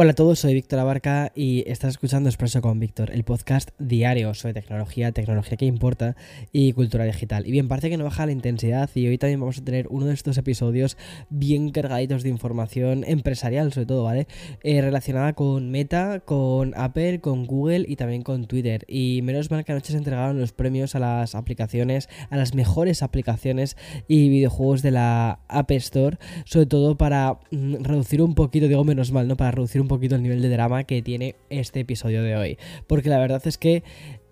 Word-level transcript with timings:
Hola 0.00 0.12
a 0.12 0.14
todos, 0.14 0.38
soy 0.38 0.54
Víctor 0.54 0.78
Abarca 0.78 1.32
y 1.34 1.64
estás 1.66 1.90
escuchando 1.90 2.28
Expreso 2.28 2.60
con 2.62 2.78
Víctor, 2.78 3.10
el 3.10 3.24
podcast 3.24 3.70
diario 3.80 4.32
sobre 4.32 4.54
tecnología, 4.54 5.10
tecnología 5.10 5.56
que 5.56 5.64
importa 5.64 6.14
y 6.52 6.72
cultura 6.72 7.04
digital. 7.04 7.48
Y 7.48 7.50
bien, 7.50 7.66
parece 7.66 7.90
que 7.90 7.96
no 7.96 8.04
baja 8.04 8.24
la 8.24 8.30
intensidad 8.30 8.88
y 8.94 9.08
hoy 9.08 9.18
también 9.18 9.40
vamos 9.40 9.58
a 9.58 9.64
tener 9.64 9.88
uno 9.90 10.06
de 10.06 10.14
estos 10.14 10.38
episodios 10.38 10.96
bien 11.30 11.70
cargaditos 11.70 12.22
de 12.22 12.28
información 12.28 13.02
empresarial, 13.08 13.72
sobre 13.72 13.86
todo, 13.86 14.04
¿vale? 14.04 14.28
Eh, 14.62 14.80
relacionada 14.80 15.32
con 15.32 15.72
Meta, 15.72 16.20
con 16.20 16.74
Apple, 16.76 17.18
con 17.18 17.44
Google 17.46 17.84
y 17.88 17.96
también 17.96 18.22
con 18.22 18.46
Twitter. 18.46 18.84
Y 18.86 19.22
menos 19.24 19.50
mal 19.50 19.64
que 19.64 19.72
anoche 19.72 19.90
se 19.90 19.98
entregaron 19.98 20.38
los 20.38 20.52
premios 20.52 20.94
a 20.94 21.00
las 21.00 21.34
aplicaciones, 21.34 22.08
a 22.30 22.36
las 22.36 22.54
mejores 22.54 23.02
aplicaciones 23.02 23.76
y 24.06 24.28
videojuegos 24.28 24.82
de 24.82 24.92
la 24.92 25.40
App 25.48 25.72
Store, 25.72 26.18
sobre 26.44 26.66
todo 26.66 26.96
para 26.96 27.40
mm, 27.50 27.82
reducir 27.82 28.22
un 28.22 28.36
poquito, 28.36 28.68
digo 28.68 28.84
menos 28.84 29.10
mal, 29.10 29.26
¿no? 29.26 29.36
Para 29.36 29.50
reducir 29.50 29.80
un 29.80 29.87
poquito 29.88 30.14
el 30.14 30.22
nivel 30.22 30.42
de 30.42 30.48
drama 30.48 30.84
que 30.84 31.02
tiene 31.02 31.36
este 31.50 31.80
episodio 31.80 32.22
de 32.22 32.36
hoy. 32.36 32.58
Porque 32.86 33.08
la 33.08 33.18
verdad 33.18 33.42
es 33.46 33.58
que 33.58 33.82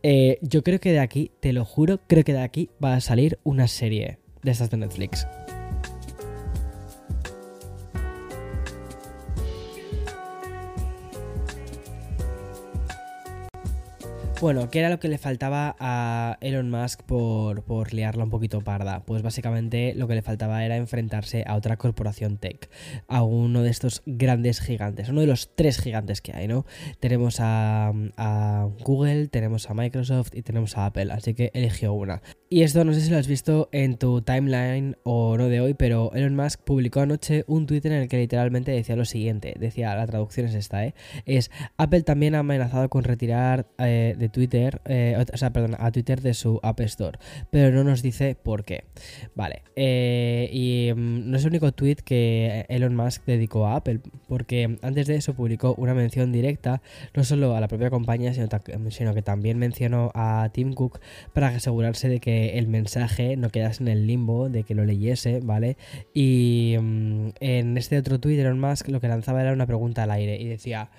eh, 0.02 0.38
yo 0.42 0.62
creo 0.62 0.78
que 0.78 0.92
de 0.92 1.00
aquí, 1.00 1.32
te 1.40 1.52
lo 1.52 1.64
juro, 1.64 1.98
creo 2.06 2.24
que 2.24 2.32
de 2.32 2.42
aquí 2.42 2.70
va 2.82 2.94
a 2.94 3.00
salir 3.00 3.38
una 3.42 3.66
serie 3.66 4.18
de 4.42 4.50
estas 4.50 4.70
de 4.70 4.76
Netflix. 4.76 5.26
Bueno, 14.38 14.68
¿qué 14.68 14.80
era 14.80 14.90
lo 14.90 15.00
que 15.00 15.08
le 15.08 15.16
faltaba 15.16 15.76
a 15.80 16.36
Elon 16.42 16.70
Musk 16.70 17.02
por, 17.04 17.64
por, 17.64 17.94
liarla 17.94 18.22
un 18.22 18.28
poquito 18.28 18.60
parda? 18.60 19.02
Pues 19.06 19.22
básicamente 19.22 19.94
lo 19.96 20.06
que 20.06 20.14
le 20.14 20.20
faltaba 20.20 20.62
era 20.62 20.76
enfrentarse 20.76 21.42
a 21.46 21.56
otra 21.56 21.78
corporación 21.78 22.36
tech, 22.36 22.68
a 23.08 23.22
uno 23.22 23.62
de 23.62 23.70
estos 23.70 24.02
grandes 24.04 24.60
gigantes, 24.60 25.08
uno 25.08 25.22
de 25.22 25.26
los 25.26 25.54
tres 25.54 25.80
gigantes 25.80 26.20
que 26.20 26.34
hay, 26.34 26.48
¿no? 26.48 26.66
Tenemos 27.00 27.40
a, 27.40 27.94
a 28.18 28.68
Google, 28.84 29.28
tenemos 29.28 29.70
a 29.70 29.74
Microsoft 29.74 30.34
y 30.34 30.42
tenemos 30.42 30.76
a 30.76 30.84
Apple, 30.84 31.10
así 31.12 31.32
que 31.32 31.50
eligió 31.54 31.94
una. 31.94 32.20
Y 32.48 32.62
esto 32.62 32.84
no 32.84 32.94
sé 32.94 33.00
si 33.00 33.10
lo 33.10 33.18
has 33.18 33.26
visto 33.26 33.68
en 33.72 33.96
tu 33.96 34.22
timeline 34.22 34.96
o 35.02 35.36
no 35.36 35.48
de 35.48 35.60
hoy, 35.60 35.74
pero 35.74 36.12
Elon 36.14 36.36
Musk 36.36 36.60
publicó 36.60 37.00
anoche 37.00 37.42
un 37.48 37.66
Twitter 37.66 37.90
en 37.90 38.02
el 38.02 38.08
que 38.08 38.18
literalmente 38.18 38.70
decía 38.70 38.94
lo 38.94 39.04
siguiente, 39.04 39.56
decía, 39.58 39.96
la 39.96 40.06
traducción 40.06 40.46
es 40.46 40.54
esta, 40.54 40.86
¿eh? 40.86 40.94
Es, 41.24 41.50
Apple 41.76 42.02
también 42.02 42.36
ha 42.36 42.40
amenazado 42.40 42.88
con 42.88 43.02
retirar 43.02 43.66
eh, 43.78 44.14
de 44.16 44.28
Twitter, 44.28 44.80
eh, 44.84 45.16
o 45.32 45.36
sea, 45.36 45.52
perdón, 45.52 45.74
a 45.80 45.90
Twitter 45.90 46.20
de 46.20 46.34
su 46.34 46.60
App 46.62 46.78
Store, 46.82 47.18
pero 47.50 47.74
no 47.74 47.82
nos 47.82 48.00
dice 48.00 48.36
por 48.40 48.64
qué. 48.64 48.84
Vale, 49.34 49.62
eh, 49.74 50.48
y 50.52 50.92
mm, 50.94 51.28
no 51.28 51.38
es 51.38 51.42
el 51.42 51.50
único 51.50 51.72
tweet 51.72 51.96
que 52.04 52.64
Elon 52.68 52.94
Musk 52.94 53.24
dedicó 53.26 53.66
a 53.66 53.74
Apple, 53.74 53.98
porque 54.28 54.78
antes 54.82 55.08
de 55.08 55.16
eso 55.16 55.34
publicó 55.34 55.74
una 55.78 55.94
mención 55.94 56.30
directa, 56.30 56.80
no 57.12 57.24
solo 57.24 57.56
a 57.56 57.60
la 57.60 57.66
propia 57.66 57.90
compañía, 57.90 58.32
sino, 58.32 58.46
sino 58.90 59.14
que 59.14 59.22
también 59.22 59.58
mencionó 59.58 60.12
a 60.14 60.48
Tim 60.52 60.74
Cook 60.74 61.00
para 61.32 61.48
asegurarse 61.48 62.08
de 62.08 62.20
que 62.20 62.35
el 62.58 62.68
mensaje 62.68 63.36
no 63.36 63.50
quedase 63.50 63.82
en 63.82 63.88
el 63.88 64.06
limbo, 64.06 64.48
de 64.48 64.64
que 64.64 64.74
lo 64.74 64.84
leyese, 64.84 65.40
¿vale? 65.40 65.76
Y 66.14 66.76
mm, 66.80 67.28
en 67.40 67.78
este 67.78 67.98
otro 67.98 68.20
Twitter, 68.20 68.46
Elon 68.46 68.60
Musk 68.60 68.88
lo 68.88 69.00
que 69.00 69.08
lanzaba 69.08 69.42
era 69.42 69.52
una 69.52 69.66
pregunta 69.66 70.02
al 70.04 70.10
aire 70.10 70.40
y 70.40 70.46
decía... 70.46 70.90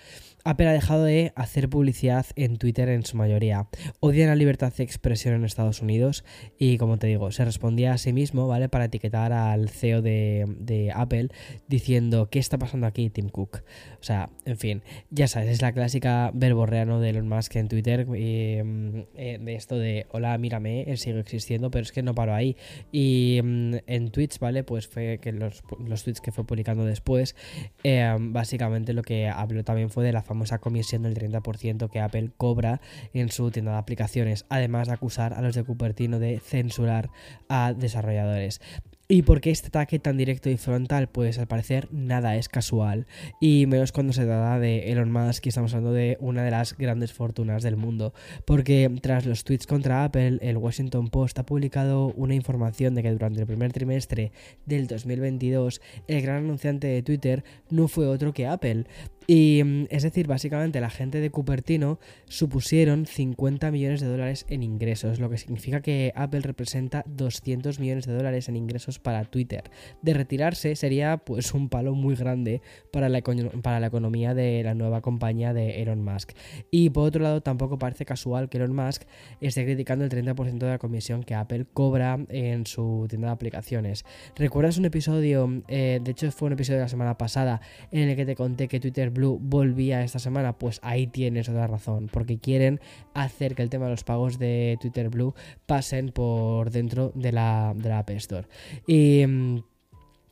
Apple 0.43 0.67
ha 0.67 0.71
dejado 0.71 1.03
de 1.03 1.33
hacer 1.35 1.69
publicidad 1.69 2.25
en 2.35 2.57
Twitter 2.57 2.89
en 2.89 3.05
su 3.05 3.17
mayoría. 3.17 3.67
Odian 3.99 4.29
la 4.29 4.35
libertad 4.35 4.73
de 4.73 4.83
expresión 4.83 5.35
en 5.35 5.43
Estados 5.43 5.81
Unidos 5.81 6.23
y, 6.57 6.77
como 6.77 6.97
te 6.97 7.07
digo, 7.07 7.31
se 7.31 7.43
respondía 7.43 7.93
a 7.93 7.97
sí 7.97 8.13
mismo, 8.13 8.47
¿vale? 8.47 8.69
Para 8.69 8.85
etiquetar 8.85 9.33
al 9.33 9.69
CEO 9.69 10.01
de, 10.01 10.91
Apple 10.95 11.29
diciendo, 11.67 12.29
¿qué 12.29 12.39
está 12.39 12.57
pasando 12.57 12.87
aquí, 12.87 13.09
Tim 13.09 13.29
Cook? 13.29 13.63
O 13.99 14.03
sea, 14.03 14.29
en 14.45 14.57
fin, 14.57 14.83
ya 15.09 15.27
sabes, 15.27 15.49
es 15.49 15.61
la 15.61 15.73
clásica 15.73 16.31
verborrea 16.33 16.85
de 16.85 17.09
Elon 17.09 17.27
Musk 17.27 17.55
en 17.55 17.67
Twitter 17.67 18.07
eh, 18.15 19.05
eh, 19.15 19.39
de 19.41 19.55
esto 19.55 19.77
de, 19.77 20.05
hola, 20.11 20.37
mírame, 20.37 20.83
él 20.83 20.97
sigue 20.97 21.19
existiendo, 21.19 21.71
pero 21.71 21.83
es 21.83 21.91
que 21.91 22.03
no 22.03 22.15
paro 22.15 22.33
ahí. 22.33 22.55
Y 22.91 23.41
mm, 23.43 23.75
en 23.87 24.11
tweets, 24.11 24.39
¿vale? 24.39 24.63
Pues 24.63 24.87
fue 24.87 25.19
que 25.19 25.31
los, 25.31 25.63
los 25.85 26.03
tweets 26.03 26.21
que 26.21 26.31
fue 26.31 26.45
publicando 26.45 26.85
después, 26.85 27.35
eh, 27.83 28.15
básicamente 28.17 28.93
lo 28.93 29.01
que 29.01 29.27
habló 29.27 29.63
también 29.63 29.89
fue 29.89 30.03
de 30.03 30.13
la 30.13 30.21
famosa 30.27 30.59
comisión 30.59 31.03
del 31.03 31.15
30% 31.15 31.89
que 31.89 31.99
Apple 31.99 32.31
cobra 32.37 32.81
en 33.13 33.29
su 33.31 33.49
tienda 33.49 33.71
de 33.71 33.77
aplicaciones, 33.79 34.45
además 34.49 34.87
de 34.87 34.93
acusar 34.93 35.33
a 35.33 35.41
los 35.41 35.55
de 35.55 35.63
Cupertino 35.63 36.19
de 36.19 36.39
censurar 36.39 37.09
a 37.49 37.73
desarrolladores. 37.73 38.61
¿Y 39.09 39.21
por 39.21 39.39
qué 39.39 39.51
este 39.51 39.69
ataque 39.69 39.99
tan 39.99 40.17
directo 40.17 40.49
y 40.49 40.57
frontal? 40.57 41.07
Pues 41.07 41.39
al 41.39 41.47
parecer 41.47 41.87
nada 41.93 42.35
es 42.35 42.49
casual. 42.49 43.07
Y 43.39 43.65
menos 43.65 43.93
cuando 43.93 44.11
se 44.11 44.25
trata 44.25 44.59
de 44.59 44.91
Elon 44.91 45.13
Musk 45.13 45.47
estamos 45.47 45.73
hablando 45.73 45.93
de 45.93 46.17
una 46.19 46.43
de 46.43 46.51
las 46.51 46.77
grandes 46.77 47.13
fortunas 47.13 47.63
del 47.63 47.77
mundo. 47.77 48.13
Porque 48.43 48.91
tras 49.01 49.25
los 49.25 49.45
tweets 49.45 49.65
contra 49.65 50.03
Apple, 50.03 50.39
el 50.41 50.57
Washington 50.57 51.07
Post 51.07 51.39
ha 51.39 51.45
publicado 51.45 52.07
una 52.17 52.35
información 52.35 52.95
de 52.95 53.03
que 53.03 53.11
durante 53.13 53.39
el 53.39 53.47
primer 53.47 53.71
trimestre 53.71 54.33
del 54.65 54.87
2022, 54.87 55.79
el 56.09 56.21
gran 56.21 56.43
anunciante 56.43 56.87
de 56.87 57.01
Twitter 57.01 57.45
no 57.69 57.87
fue 57.87 58.07
otro 58.07 58.33
que 58.33 58.45
Apple. 58.45 58.87
Y 59.27 59.61
mm, 59.63 59.87
es 59.89 60.03
decir, 60.03 60.25
básicamente 60.25 60.79
la 60.79 60.89
gente 60.89 61.19
de 61.19 61.29
Cupertino 61.29 61.99
supusieron 62.25 63.05
50 63.05 63.69
millones 63.71 63.99
de 63.99 64.07
dólares 64.07 64.45
en 64.49 64.63
ingresos, 64.63 65.19
lo 65.19 65.29
que 65.29 65.37
significa 65.37 65.81
que 65.81 66.13
Apple 66.15 66.39
representa 66.39 67.03
200 67.07 67.79
millones 67.79 68.05
de 68.05 68.13
dólares 68.13 68.47
en 68.47 68.55
ingresos 68.55 68.96
para 68.99 69.25
Twitter. 69.25 69.63
De 70.01 70.13
retirarse 70.13 70.75
sería 70.75 71.17
pues 71.17 71.53
un 71.53 71.69
palo 71.69 71.93
muy 71.93 72.15
grande 72.15 72.61
para 72.91 73.09
la, 73.09 73.21
para 73.61 73.79
la 73.79 73.87
economía 73.87 74.33
de 74.33 74.63
la 74.63 74.73
nueva 74.73 75.01
compañía 75.01 75.53
de 75.53 75.81
Elon 75.81 76.03
Musk. 76.03 76.31
Y 76.71 76.89
por 76.89 77.07
otro 77.07 77.23
lado, 77.23 77.41
tampoco 77.41 77.77
parece 77.77 78.05
casual 78.05 78.49
que 78.49 78.57
Elon 78.57 78.75
Musk 78.75 79.03
esté 79.41 79.65
criticando 79.65 80.05
el 80.05 80.11
30% 80.11 80.57
de 80.57 80.69
la 80.69 80.77
comisión 80.77 81.23
que 81.23 81.35
Apple 81.35 81.65
cobra 81.73 82.19
en 82.29 82.65
su 82.65 83.05
tienda 83.09 83.27
de 83.27 83.33
aplicaciones. 83.33 84.05
¿Recuerdas 84.35 84.77
un 84.77 84.85
episodio, 84.85 85.63
eh, 85.67 85.99
de 86.01 86.11
hecho 86.11 86.31
fue 86.31 86.47
un 86.47 86.53
episodio 86.53 86.79
de 86.79 86.85
la 86.85 86.89
semana 86.89 87.17
pasada, 87.17 87.61
en 87.91 88.09
el 88.09 88.15
que 88.15 88.25
te 88.25 88.35
conté 88.35 88.67
que 88.67 88.79
Twitter 88.79 89.09
Blue 89.09 89.39
volvía 89.41 90.03
esta 90.03 90.19
semana, 90.19 90.57
pues 90.57 90.79
ahí 90.83 91.07
tienes 91.07 91.49
otra 91.49 91.67
razón, 91.67 92.09
porque 92.11 92.37
quieren 92.39 92.79
hacer 93.13 93.55
que 93.55 93.63
el 93.63 93.69
tema 93.69 93.85
de 93.85 93.91
los 93.91 94.03
pagos 94.03 94.39
de 94.39 94.77
Twitter 94.81 95.09
Blue 95.09 95.33
pasen 95.65 96.09
por 96.09 96.71
dentro 96.71 97.11
de 97.15 97.31
la, 97.31 97.73
de 97.75 97.89
la 97.89 97.99
App 97.99 98.09
Store. 98.11 98.47
Mm, 98.87 99.63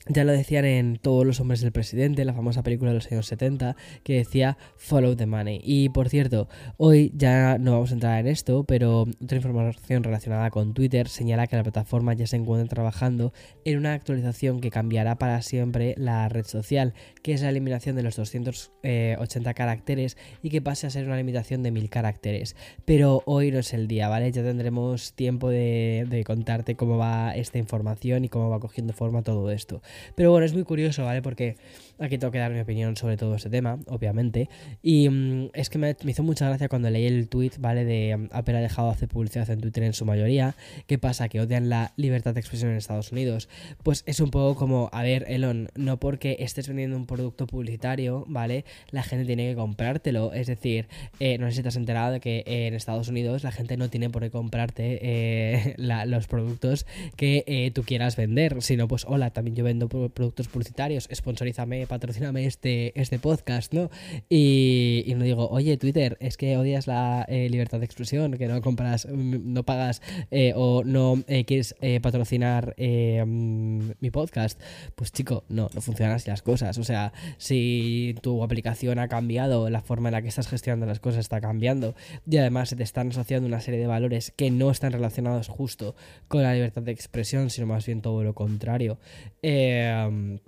ya 0.08 0.24
lo 0.24 0.32
decían 0.32 0.66
en 0.66 0.98
Todos 0.98 1.26
los 1.26 1.40
hombres 1.40 1.62
del 1.62 1.72
presidente, 1.72 2.26
la 2.26 2.34
famosa 2.34 2.64
película 2.64 2.92
de 2.92 2.96
los 2.96 3.12
años 3.12 3.26
70, 3.28 3.76
que 4.04 4.14
decía 4.14 4.58
Follow 4.78 5.16
the 5.16 5.26
Money. 5.26 5.62
Y 5.64 5.90
por 5.90 6.10
cierto, 6.10 6.48
hoy 6.78 7.12
ya 7.16 7.58
no 7.58 7.72
vamos 7.72 7.92
a 7.92 7.96
entrar 7.96 8.20
en 8.20 8.28
esto, 8.28 8.64
pero 8.66 9.02
otra 9.02 9.38
información 9.38 10.04
relacionada 10.04 10.50
con 10.52 10.74
Twitter 10.74 11.10
señala 11.10 11.48
que 11.48 11.56
la 11.56 11.64
plataforma 11.64 12.14
ya 12.14 12.28
se 12.28 12.36
encuentra 12.36 12.68
trabajando 12.68 13.34
en 13.64 13.78
una 13.78 13.94
actualización 13.94 14.62
que 14.62 14.70
cambiará 14.70 15.18
para 15.18 15.42
siempre 15.42 15.96
la 15.98 16.30
red 16.30 16.46
social, 16.46 16.94
que 17.24 17.34
es 17.34 17.42
la 17.42 17.50
eliminación 17.50 17.96
de 17.96 18.04
los 18.04 18.16
280 18.16 18.72
eh, 18.84 19.54
caracteres 19.56 20.18
y 20.44 20.50
que 20.50 20.62
pase 20.62 20.88
a 20.88 20.90
ser 20.90 21.06
una 21.06 21.18
limitación 21.18 21.64
de 21.64 21.72
1000 21.72 21.90
caracteres. 21.90 22.56
Pero 22.86 23.24
hoy 23.26 23.52
no 23.52 23.60
es 23.60 23.74
el 23.74 23.88
día, 23.88 24.08
¿vale? 24.08 24.32
Ya 24.32 24.44
tendremos 24.44 25.14
tiempo 25.14 25.50
de, 25.50 26.06
de 26.08 26.24
contarte 26.24 26.76
cómo 26.76 26.98
va 26.98 27.36
esta 27.36 27.58
información 27.58 28.26
y 28.26 28.30
cómo 28.30 28.50
va 28.50 28.60
cogiendo 28.60 28.94
forma 28.94 29.24
todo 29.24 29.50
esto. 29.52 29.82
Pero 30.16 30.32
bueno, 30.32 30.46
es 30.46 30.54
muy 30.54 30.64
curioso, 30.64 31.06
¿vale? 31.06 31.22
Porque 31.22 31.56
aquí 32.00 32.18
tengo 32.18 32.32
que 32.32 32.40
dar 32.40 32.52
mi 32.52 32.60
opinión 32.60 32.96
sobre 32.96 33.18
todo 33.18 33.36
este 33.36 33.50
tema, 33.50 33.80
obviamente. 33.88 34.50
Y 34.82 35.10
mm, 35.10 35.50
es 35.54 35.70
que 35.70 35.78
me, 35.78 35.96
hizo 36.06 36.24
mucha 36.24 36.48
gracia 36.48 36.70
cuando 36.70 36.90
leí 36.90 37.06
el 37.06 37.30
tweet, 37.30 37.52
¿vale? 37.60 37.86
De 37.86 38.16
um, 38.16 38.28
Apple 38.32 38.58
ha 38.58 38.62
dejado 38.62 38.90
de 38.90 38.94
hacer 38.96 39.10
publicidad 39.10 39.50
en 39.50 39.62
Twitter 39.62 39.84
en 39.84 39.94
su 39.94 40.06
mayoría. 40.06 40.56
¿Qué 40.88 40.98
pasa? 40.98 41.30
Que 41.30 41.42
odian 41.42 41.70
la 41.70 41.94
libertad 41.96 42.34
de 42.34 42.40
expresión 42.40 42.72
en 42.72 42.78
Estados 42.78 43.12
Unidos. 43.12 43.50
Pues 43.84 44.04
es 44.06 44.20
un 44.20 44.32
poco 44.32 44.56
como, 44.56 44.90
a 44.92 45.04
ver, 45.04 45.26
Elon, 45.28 45.70
no 45.76 46.00
porque 46.00 46.38
estés 46.40 46.68
vendiendo 46.68 46.98
un 46.98 47.06
producto 47.06 47.48
publicitario, 47.48 48.26
¿vale? 48.28 48.66
La 48.92 49.04
gente 49.04 49.26
tiene 49.26 49.50
que 49.50 49.56
comprártelo. 49.56 50.34
Es 50.34 50.48
decir, 50.48 50.88
eh, 51.20 51.38
no 51.38 51.50
sé 51.50 51.58
si 51.58 51.62
te 51.62 51.70
has 51.70 51.76
enterado 51.76 52.14
de 52.14 52.20
que 52.20 52.44
en 52.46 52.74
Estados 52.74 53.08
Unidos 53.08 53.44
la 53.44 53.52
gente 53.52 53.78
no 53.78 53.90
tiene 53.90 54.10
por 54.10 54.22
qué 54.22 54.32
comprarte 54.32 55.00
eh, 55.02 55.76
los 56.08 56.28
productos 56.28 56.86
que 57.16 57.44
eh, 57.48 57.72
tú 57.72 57.84
quieras 57.84 58.16
vender, 58.16 58.62
sino 58.62 58.88
pues, 58.88 59.06
hola, 59.08 59.30
también 59.32 59.56
yo 59.56 59.64
vendo 59.64 59.88
productos 59.88 60.48
publicitarios, 60.48 61.08
sponsorízame, 61.14 61.85
patrocíname 61.86 62.46
este, 62.46 63.00
este 63.00 63.20
podcast, 63.20 63.74
¿no? 63.74 63.90
Y, 64.30 65.14
no 65.16 65.24
digo, 65.24 65.50
oye, 65.50 65.78
Twitter, 65.78 66.18
es 66.20 66.38
que 66.38 66.58
odias 66.58 66.88
la 66.88 67.26
eh, 67.28 67.50
libertad 67.50 67.80
de 67.80 67.86
expresión, 67.86 68.38
que 68.38 68.48
no 68.48 68.62
compras, 68.62 69.08
mm, 69.12 69.54
no 69.54 69.64
pagas 69.64 70.02
eh, 70.32 70.54
o 70.56 70.84
no 70.84 71.24
eh, 71.28 71.46
quieres 71.46 71.76
patrocinar 72.02 72.76
mm, 72.78 73.92
mi 74.00 74.12
podcast. 74.12 74.60
Pues 74.96 75.12
chico, 75.12 75.44
no, 75.50 75.70
no 75.74 75.82
funcionan 75.82 76.16
así 76.16 76.30
las 76.30 76.42
cosas. 76.42 76.78
O 76.78 76.84
sea, 76.84 77.14
si 77.38 78.16
tu 78.22 78.44
aplicación 78.44 79.00
ha 79.00 79.08
cambiado, 79.08 79.70
la 79.70 79.82
forma 79.82 80.10
en 80.10 80.14
la 80.14 80.22
que 80.22 80.28
estás 80.28 80.48
gestionando 80.48 80.86
las 80.86 81.00
cosas 81.00 81.20
está 81.20 81.42
cambiando 81.42 81.96
y 82.30 82.38
además 82.38 82.70
se 82.70 82.76
te 82.76 82.84
están 82.84 83.10
asociando 83.10 83.48
una 83.48 83.62
serie 83.62 83.80
de 83.80 83.88
valores 83.88 84.32
que 84.36 84.52
no 84.52 84.72
están 84.72 84.92
relacionados 84.92 85.48
justo 85.48 85.96
con 86.28 86.44
la 86.44 86.54
libertad 86.54 86.82
de 86.82 86.92
expresión, 86.92 87.50
sino 87.50 87.68
más 87.68 87.86
bien 87.86 88.02
todo 88.02 88.24
lo 88.24 88.34
contrario. 88.34 88.98
Eh, 89.42 90.40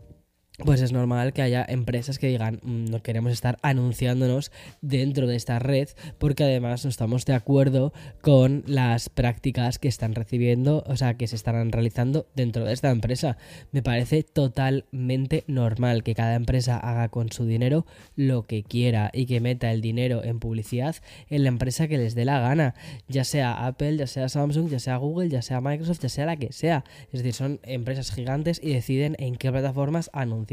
pues 0.65 0.81
es 0.81 0.91
normal 0.91 1.33
que 1.33 1.43
haya 1.43 1.63
empresas 1.67 2.17
que 2.17 2.27
digan 2.27 2.59
mm, 2.63 2.85
no 2.85 3.03
queremos 3.03 3.31
estar 3.31 3.59
anunciándonos 3.61 4.51
dentro 4.81 5.27
de 5.27 5.35
esta 5.35 5.59
red 5.59 5.89
porque 6.17 6.45
además 6.45 6.83
no 6.83 6.89
estamos 6.89 7.25
de 7.25 7.35
acuerdo 7.35 7.93
con 8.21 8.63
las 8.65 9.09
prácticas 9.09 9.77
que 9.77 9.87
están 9.87 10.15
recibiendo, 10.15 10.83
o 10.87 10.95
sea, 10.95 11.13
que 11.13 11.27
se 11.27 11.35
estarán 11.35 11.71
realizando 11.71 12.25
dentro 12.35 12.65
de 12.65 12.73
esta 12.73 12.89
empresa. 12.89 13.37
Me 13.71 13.83
parece 13.83 14.23
totalmente 14.23 15.43
normal 15.45 16.01
que 16.01 16.15
cada 16.15 16.33
empresa 16.33 16.77
haga 16.77 17.09
con 17.09 17.31
su 17.31 17.45
dinero 17.45 17.85
lo 18.15 18.47
que 18.47 18.63
quiera 18.63 19.11
y 19.13 19.27
que 19.27 19.39
meta 19.39 19.71
el 19.71 19.81
dinero 19.81 20.23
en 20.23 20.39
publicidad 20.39 20.95
en 21.29 21.43
la 21.43 21.49
empresa 21.49 21.87
que 21.87 21.99
les 21.99 22.15
dé 22.15 22.25
la 22.25 22.39
gana, 22.39 22.73
ya 23.07 23.25
sea 23.25 23.67
Apple, 23.67 23.97
ya 23.97 24.07
sea 24.07 24.27
Samsung, 24.27 24.69
ya 24.69 24.79
sea 24.79 24.97
Google, 24.97 25.29
ya 25.29 25.43
sea 25.43 25.61
Microsoft, 25.61 25.99
ya 26.01 26.09
sea 26.09 26.25
la 26.25 26.35
que 26.35 26.51
sea. 26.51 26.83
Es 27.11 27.19
decir, 27.19 27.33
son 27.33 27.59
empresas 27.61 28.11
gigantes 28.11 28.59
y 28.63 28.73
deciden 28.73 29.15
en 29.19 29.35
qué 29.35 29.51
plataformas 29.51 30.09
anunciar 30.13 30.46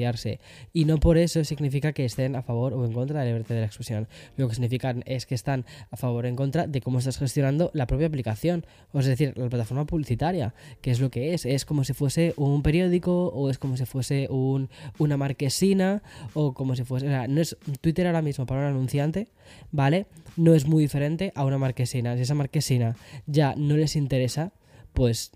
y 0.72 0.84
no 0.84 0.98
por 0.98 1.18
eso 1.18 1.44
significa 1.44 1.92
que 1.92 2.04
estén 2.04 2.36
a 2.36 2.42
favor 2.42 2.74
o 2.74 2.84
en 2.84 2.92
contra 2.92 3.20
de 3.20 3.26
la 3.26 3.30
libertad 3.32 3.54
de 3.54 3.60
la 3.60 3.66
expresión. 3.66 4.08
Lo 4.36 4.48
que 4.48 4.54
significa 4.54 4.94
es 5.06 5.26
que 5.26 5.34
están 5.34 5.64
a 5.90 5.96
favor 5.96 6.24
o 6.24 6.28
en 6.28 6.36
contra 6.36 6.66
de 6.66 6.80
cómo 6.80 6.98
estás 6.98 7.18
gestionando 7.18 7.70
la 7.74 7.86
propia 7.86 8.06
aplicación, 8.06 8.64
o 8.92 9.00
es 9.00 9.06
decir, 9.06 9.32
la 9.36 9.48
plataforma 9.48 9.86
publicitaria, 9.86 10.54
que 10.80 10.90
es 10.90 11.00
lo 11.00 11.10
que 11.10 11.34
es. 11.34 11.46
Es 11.46 11.64
como 11.64 11.84
si 11.84 11.92
fuese 11.92 12.34
un 12.36 12.62
periódico 12.62 13.28
o 13.28 13.50
es 13.50 13.58
como 13.58 13.76
si 13.76 13.84
fuese 13.84 14.28
un, 14.30 14.68
una 14.98 15.16
marquesina 15.16 16.02
o 16.34 16.54
como 16.54 16.74
si 16.76 16.84
fuese... 16.84 17.06
O 17.06 17.10
sea, 17.10 17.28
no 17.28 17.40
es 17.40 17.56
Twitter 17.80 18.06
ahora 18.06 18.22
mismo 18.22 18.46
para 18.46 18.62
un 18.62 18.66
anunciante, 18.66 19.28
¿vale? 19.70 20.06
No 20.36 20.54
es 20.54 20.66
muy 20.66 20.82
diferente 20.82 21.32
a 21.34 21.44
una 21.44 21.58
marquesina. 21.58 22.16
Si 22.16 22.22
esa 22.22 22.34
marquesina 22.34 22.96
ya 23.26 23.54
no 23.56 23.76
les 23.76 23.96
interesa, 23.96 24.52
pues 24.92 25.32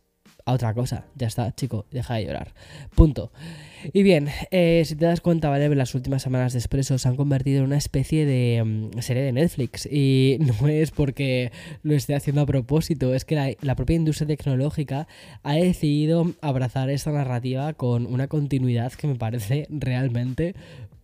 a 0.48 0.54
otra 0.54 0.72
cosa. 0.72 1.04
Ya 1.14 1.26
está, 1.26 1.54
chico, 1.54 1.84
deja 1.90 2.14
de 2.14 2.24
llorar. 2.24 2.54
Punto. 2.94 3.30
Y 3.92 4.02
bien, 4.02 4.28
eh, 4.50 4.82
si 4.86 4.96
te 4.96 5.04
das 5.04 5.20
cuenta, 5.20 5.50
¿vale? 5.50 5.72
Las 5.74 5.94
últimas 5.94 6.22
semanas 6.22 6.54
de 6.54 6.58
Expreso 6.58 6.96
se 6.96 7.06
han 7.06 7.16
convertido 7.16 7.58
en 7.58 7.64
una 7.66 7.76
especie 7.76 8.24
de 8.24 8.64
mm, 8.64 8.98
serie 9.00 9.22
de 9.22 9.32
Netflix. 9.32 9.86
Y 9.86 10.38
no 10.60 10.68
es 10.68 10.90
porque 10.90 11.52
lo 11.82 11.94
esté 11.94 12.14
haciendo 12.14 12.40
a 12.40 12.46
propósito, 12.46 13.14
es 13.14 13.26
que 13.26 13.34
la, 13.34 13.50
la, 13.60 13.76
propia 13.76 13.96
industria 13.96 14.26
tecnológica 14.26 15.06
ha 15.42 15.54
decidido 15.54 16.32
abrazar 16.40 16.88
esta 16.88 17.12
narrativa 17.12 17.74
con 17.74 18.06
una 18.06 18.26
continuidad 18.26 18.92
que 18.94 19.06
me 19.06 19.16
parece 19.16 19.66
realmente 19.68 20.54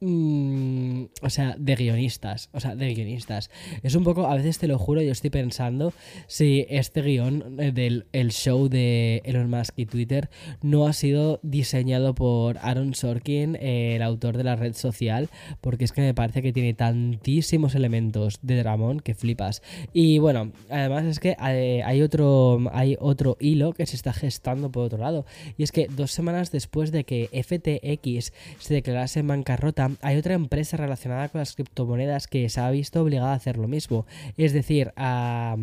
Mm, 0.01 1.05
o 1.23 1.31
sea, 1.31 1.57
de 1.59 1.75
guionistas. 1.77 2.51
O 2.53 2.61
sea, 2.61 2.75
de 2.75 2.95
guionistas. 2.95 3.51
Es 3.83 3.95
un 3.95 4.05
poco, 4.05 4.27
a 4.27 4.35
veces 4.35 4.59
te 4.59 4.69
lo 4.69 4.79
juro, 4.79 5.03
yo 5.03 5.13
estoy 5.13 5.31
pensando 5.31 5.93
si 6.27 6.67
este 6.69 7.03
guion 7.03 7.57
eh, 7.59 7.73
del 7.73 8.07
el 8.13 8.33
show 8.33 8.69
de 8.69 9.23
Elon 9.25 9.51
Musk 9.51 9.75
y 9.77 9.87
Twitter 9.87 10.31
no 10.63 10.87
ha 10.87 10.93
sido 10.93 11.41
diseñado 11.43 12.15
por 12.15 12.59
Aaron 12.59 12.95
Sorkin, 12.95 13.57
el 13.57 14.03
autor 14.03 14.37
de 14.37 14.45
la 14.45 14.57
red 14.57 14.75
social, 14.75 15.29
porque 15.61 15.85
es 15.85 15.93
que 15.93 16.01
me 16.01 16.15
parece 16.15 16.43
que 16.43 16.53
tiene 16.53 16.75
tantísimos 16.75 17.75
elementos 17.75 18.39
de 18.43 18.57
Dramón 18.59 19.01
que 19.01 19.15
flipas. 19.15 19.63
Y 19.93 20.19
bueno, 20.19 20.53
además 20.71 21.05
es 21.05 21.21
que 21.21 21.37
eh, 21.47 21.83
hay 21.85 22.03
otro, 22.03 22.61
hay 22.73 22.97
otro 23.01 23.37
hilo 23.41 23.73
que 23.73 23.87
se 23.87 23.97
está 23.97 24.13
gestando 24.13 24.71
por 24.71 24.85
otro 24.85 24.99
lado. 24.99 25.27
Y 25.57 25.63
es 25.63 25.73
que 25.73 25.89
dos 25.89 26.11
semanas 26.11 26.51
después 26.51 26.93
de 26.93 27.05
que 27.05 27.29
FTX 27.33 28.33
se 28.59 28.75
declarase 28.75 29.21
en 29.21 29.29
bancarrota, 29.29 29.84
hay 30.03 30.17
otra 30.17 30.35
empresa 30.35 30.77
relacionada 30.77 31.29
con 31.29 31.41
las 31.41 31.55
criptomonedas 31.55 32.27
que 32.29 32.49
se 32.49 32.61
ha 32.61 32.71
visto 32.71 33.03
obligada 33.03 33.33
a 33.33 33.37
hacer 33.37 33.57
lo 33.57 33.69
mismo. 33.69 34.07
Es 34.37 34.53
decir, 34.53 34.93
a 34.97 35.57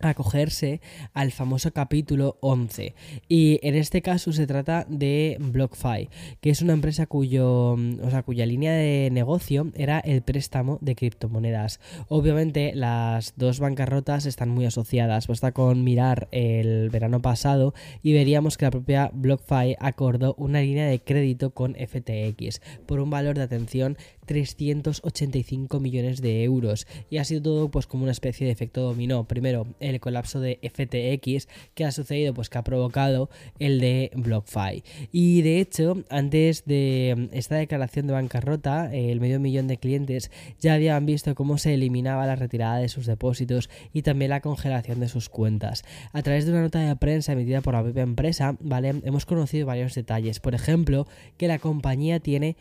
acogerse 0.00 0.80
al 1.14 1.32
famoso 1.32 1.72
capítulo 1.72 2.38
11 2.40 2.94
y 3.28 3.58
en 3.62 3.74
este 3.74 4.02
caso 4.02 4.32
se 4.32 4.46
trata 4.46 4.86
de 4.88 5.36
BlockFi 5.40 6.08
que 6.40 6.50
es 6.50 6.62
una 6.62 6.72
empresa 6.72 7.06
cuyo 7.06 7.72
o 7.72 8.10
sea, 8.10 8.22
cuya 8.22 8.46
línea 8.46 8.72
de 8.72 9.08
negocio 9.12 9.70
era 9.74 9.98
el 10.00 10.22
préstamo 10.22 10.78
de 10.80 10.94
criptomonedas. 10.94 11.80
Obviamente 12.08 12.72
las 12.74 13.34
dos 13.36 13.60
bancarrotas 13.60 14.26
están 14.26 14.50
muy 14.50 14.66
asociadas. 14.66 15.26
Basta 15.26 15.52
con 15.52 15.84
mirar 15.84 16.28
el 16.30 16.90
verano 16.90 17.20
pasado 17.20 17.74
y 18.02 18.12
veríamos 18.12 18.56
que 18.56 18.66
la 18.66 18.70
propia 18.70 19.10
BlockFi 19.12 19.76
acordó 19.78 20.34
una 20.38 20.60
línea 20.60 20.86
de 20.86 21.00
crédito 21.00 21.50
con 21.50 21.74
FTX 21.74 22.60
por 22.86 23.00
un 23.00 23.10
valor 23.10 23.36
de 23.36 23.42
atención 23.42 23.96
385 24.26 25.80
millones 25.80 26.20
de 26.20 26.44
euros. 26.44 26.86
Y 27.08 27.18
ha 27.18 27.24
sido 27.24 27.42
todo 27.42 27.70
pues 27.70 27.86
como 27.86 28.02
una 28.02 28.12
especie 28.12 28.46
de 28.46 28.52
efecto 28.52 28.82
dominó. 28.82 29.24
Primero 29.24 29.66
el 29.80 30.00
colapso 30.00 30.40
de 30.40 30.58
FTX 30.62 31.48
que 31.74 31.84
ha 31.84 31.92
sucedido 31.92 32.34
pues 32.34 32.50
que 32.50 32.58
ha 32.58 32.64
provocado 32.64 33.30
el 33.58 33.80
de 33.80 34.10
BlockFi. 34.14 34.82
Y 35.12 35.42
de 35.42 35.60
hecho 35.60 36.04
antes 36.10 36.64
de 36.64 37.28
esta 37.32 37.56
declaración 37.56 38.06
de 38.06 38.12
bancarrota 38.12 38.92
el 38.92 39.20
medio 39.20 39.40
millón 39.40 39.68
de 39.68 39.78
clientes 39.78 40.30
ya 40.60 40.74
habían 40.74 41.06
visto 41.06 41.34
cómo 41.34 41.58
se 41.58 41.74
eliminaba 41.74 42.26
la 42.26 42.36
retirada 42.36 42.78
de 42.78 42.88
sus 42.88 43.06
depósitos 43.06 43.70
y 43.92 44.02
también 44.02 44.30
la 44.30 44.40
congelación 44.40 45.00
de 45.00 45.08
sus 45.08 45.28
cuentas. 45.28 45.84
A 46.12 46.22
través 46.22 46.44
de 46.44 46.52
una 46.52 46.62
nota 46.62 46.80
de 46.80 46.96
prensa 46.96 47.32
emitida 47.32 47.60
por 47.60 47.74
la 47.74 47.82
propia 47.82 48.02
empresa 48.02 48.56
vale 48.60 48.88
hemos 49.04 49.26
conocido 49.26 49.66
varios 49.66 49.94
detalles. 49.94 50.40
Por 50.40 50.54
ejemplo 50.54 51.06
que 51.36 51.48
la 51.48 51.58
compañía 51.58 52.20
tiene 52.20 52.56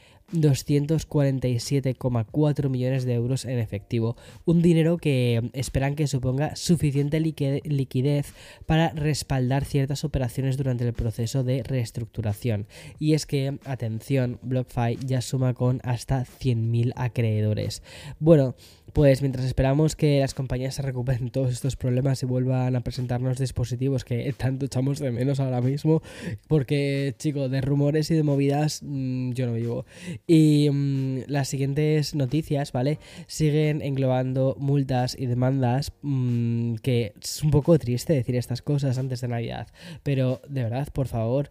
247,4 1.56 2.70
millones 2.70 3.06
de 3.06 3.14
euros 3.14 3.46
en 3.46 3.60
efectivo, 3.60 4.16
un 4.46 4.62
dinero 4.62 4.98
que 4.98 5.50
esperan 5.54 5.96
que 5.96 6.08
suponga 6.08 6.56
suficiente 6.56 7.20
liquidez 7.20 8.34
para 8.66 8.90
respaldar 8.90 9.66
ciertas 9.66 10.04
operaciones 10.04 10.58
durante 10.58 10.86
el 10.86 10.94
proceso 10.94 11.44
de 11.44 11.64
reestructuración. 11.64 12.68
Y 13.00 13.14
es 13.14 13.26
que, 13.26 13.58
atención, 13.66 14.40
BlockFi 14.42 14.98
ya 15.06 15.22
suma 15.22 15.54
con 15.54 15.82
hasta 15.84 16.26
100.000 16.26 16.94
acreedores. 16.96 17.84
Bueno, 18.20 18.56
pues 18.94 19.22
mientras 19.22 19.46
esperamos 19.46 19.96
que 19.96 20.22
las 20.22 20.34
compañías 20.34 20.76
se 20.76 20.82
recuperen 20.82 21.30
todos 21.30 21.52
estos 21.52 21.76
problemas 21.76 22.24
y 22.24 22.26
vuelvan 22.26 22.78
a 22.78 22.82
presentarnos 22.82 23.38
dispositivos 23.38 24.06
que 24.06 24.34
tanto 24.38 24.66
echamos 24.68 25.00
de 25.00 25.12
menos 25.12 25.40
ahora 25.40 25.60
mismo, 25.60 26.02
porque, 26.48 27.14
chico, 27.18 27.50
de 27.50 27.60
rumores 27.62 28.10
y 28.12 28.16
de 28.16 28.24
movidas 28.24 28.82
mm, 28.84 29.32
yo 29.32 29.48
no 29.48 29.54
vivo. 29.54 29.86
Y 30.28 30.70
mm, 30.72 31.24
las 31.28 31.45
siguientes 31.48 32.16
noticias, 32.16 32.72
¿vale? 32.72 33.00
Siguen 33.28 33.82
englobando 33.82 34.56
multas 34.60 35.16
y 35.18 35.26
demandas, 35.26 35.92
mm, 36.02 36.76
que 36.76 37.14
es 37.22 37.44
un 37.44 37.52
poco 37.52 37.78
triste 37.80 38.14
decir 38.14 38.36
estas 38.36 38.62
cosas 38.62 38.98
antes 38.98 39.22
de 39.22 39.28
Navidad, 39.28 39.68
pero 40.04 40.42
de 40.48 40.64
verdad, 40.64 40.88
por 40.94 41.08
favor, 41.08 41.50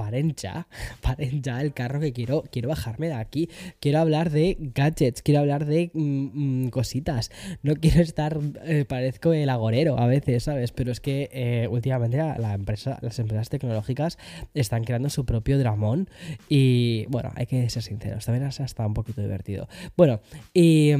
paren 0.00 0.34
ya, 0.34 0.66
paren 1.02 1.42
ya 1.42 1.60
el 1.60 1.74
carro 1.74 2.00
que 2.00 2.14
quiero, 2.14 2.44
quiero 2.50 2.70
bajarme 2.70 3.08
de 3.08 3.14
aquí. 3.14 3.50
Quiero 3.80 3.98
hablar 3.98 4.30
de 4.30 4.56
gadgets, 4.58 5.20
quiero 5.20 5.40
hablar 5.40 5.66
de 5.66 5.90
mm, 5.92 6.68
cositas. 6.68 7.30
No 7.62 7.74
quiero 7.74 8.00
estar, 8.00 8.38
eh, 8.64 8.86
parezco 8.88 9.34
el 9.34 9.50
agorero 9.50 9.98
a 9.98 10.06
veces, 10.06 10.44
¿sabes? 10.44 10.72
Pero 10.72 10.90
es 10.90 11.00
que 11.00 11.28
eh, 11.32 11.68
últimamente 11.68 12.16
la, 12.16 12.54
empresa, 12.54 12.98
las 13.02 13.18
empresas 13.18 13.50
tecnológicas 13.50 14.16
están 14.54 14.84
creando 14.84 15.10
su 15.10 15.26
propio 15.26 15.58
dramón 15.58 16.08
y 16.48 17.04
bueno, 17.08 17.30
hay 17.34 17.46
que 17.46 17.68
ser 17.68 17.82
sinceros, 17.82 18.24
también 18.24 18.44
ha 18.44 18.48
estado 18.48 18.88
un 18.88 18.94
poquito 18.94 19.20
divertido. 19.20 19.68
Bueno, 19.96 20.20
y... 20.54 20.94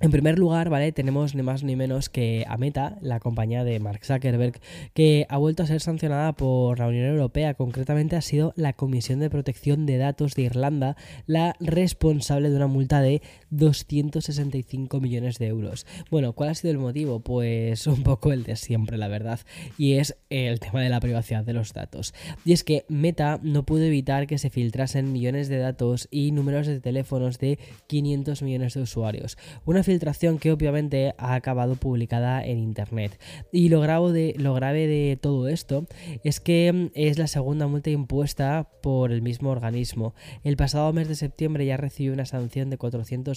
En 0.00 0.12
primer 0.12 0.38
lugar, 0.38 0.70
¿vale? 0.70 0.92
Tenemos 0.92 1.34
ni 1.34 1.42
más 1.42 1.64
ni 1.64 1.74
menos 1.74 2.08
que 2.08 2.44
a 2.48 2.56
Meta, 2.56 2.98
la 3.00 3.18
compañía 3.18 3.64
de 3.64 3.80
Mark 3.80 4.04
Zuckerberg, 4.04 4.60
que 4.94 5.26
ha 5.28 5.38
vuelto 5.38 5.64
a 5.64 5.66
ser 5.66 5.80
sancionada 5.80 6.34
por 6.34 6.78
la 6.78 6.86
Unión 6.86 7.06
Europea. 7.06 7.54
Concretamente 7.54 8.14
ha 8.14 8.20
sido 8.20 8.52
la 8.54 8.74
Comisión 8.74 9.18
de 9.18 9.28
Protección 9.28 9.86
de 9.86 9.96
Datos 9.96 10.36
de 10.36 10.42
Irlanda 10.42 10.96
la 11.26 11.56
responsable 11.58 12.48
de 12.48 12.54
una 12.54 12.68
multa 12.68 13.00
de 13.00 13.22
265 13.50 15.00
millones 15.00 15.38
de 15.38 15.46
euros. 15.46 15.86
Bueno, 16.10 16.32
¿cuál 16.32 16.50
ha 16.50 16.54
sido 16.54 16.70
el 16.70 16.78
motivo? 16.78 17.20
Pues 17.20 17.86
un 17.86 18.02
poco 18.02 18.32
el 18.32 18.44
de 18.44 18.56
siempre, 18.56 18.98
la 18.98 19.08
verdad. 19.08 19.40
Y 19.76 19.94
es 19.94 20.16
el 20.30 20.60
tema 20.60 20.82
de 20.82 20.88
la 20.88 21.00
privacidad 21.00 21.44
de 21.44 21.52
los 21.52 21.72
datos. 21.72 22.14
Y 22.44 22.52
es 22.52 22.64
que 22.64 22.84
Meta 22.88 23.40
no 23.42 23.64
pudo 23.64 23.82
evitar 23.82 24.26
que 24.26 24.38
se 24.38 24.50
filtrasen 24.50 25.12
millones 25.12 25.48
de 25.48 25.58
datos 25.58 26.08
y 26.10 26.32
números 26.32 26.66
de 26.66 26.80
teléfonos 26.80 27.38
de 27.38 27.58
500 27.86 28.42
millones 28.42 28.74
de 28.74 28.82
usuarios. 28.82 29.38
Una 29.64 29.82
filtración 29.82 30.38
que 30.38 30.52
obviamente 30.52 31.14
ha 31.18 31.34
acabado 31.34 31.76
publicada 31.76 32.44
en 32.44 32.58
internet. 32.58 33.18
Y 33.52 33.68
lo, 33.68 33.80
de, 34.12 34.34
lo 34.38 34.54
grave 34.54 34.86
de 34.86 35.18
todo 35.20 35.48
esto 35.48 35.86
es 36.24 36.40
que 36.40 36.90
es 36.94 37.18
la 37.18 37.26
segunda 37.26 37.66
multa 37.66 37.90
impuesta 37.90 38.68
por 38.82 39.12
el 39.12 39.22
mismo 39.22 39.50
organismo. 39.50 40.14
El 40.44 40.56
pasado 40.56 40.92
mes 40.92 41.08
de 41.08 41.14
septiembre 41.14 41.66
ya 41.66 41.76
recibió 41.76 42.12
una 42.12 42.26
sanción 42.26 42.70
de 42.70 42.78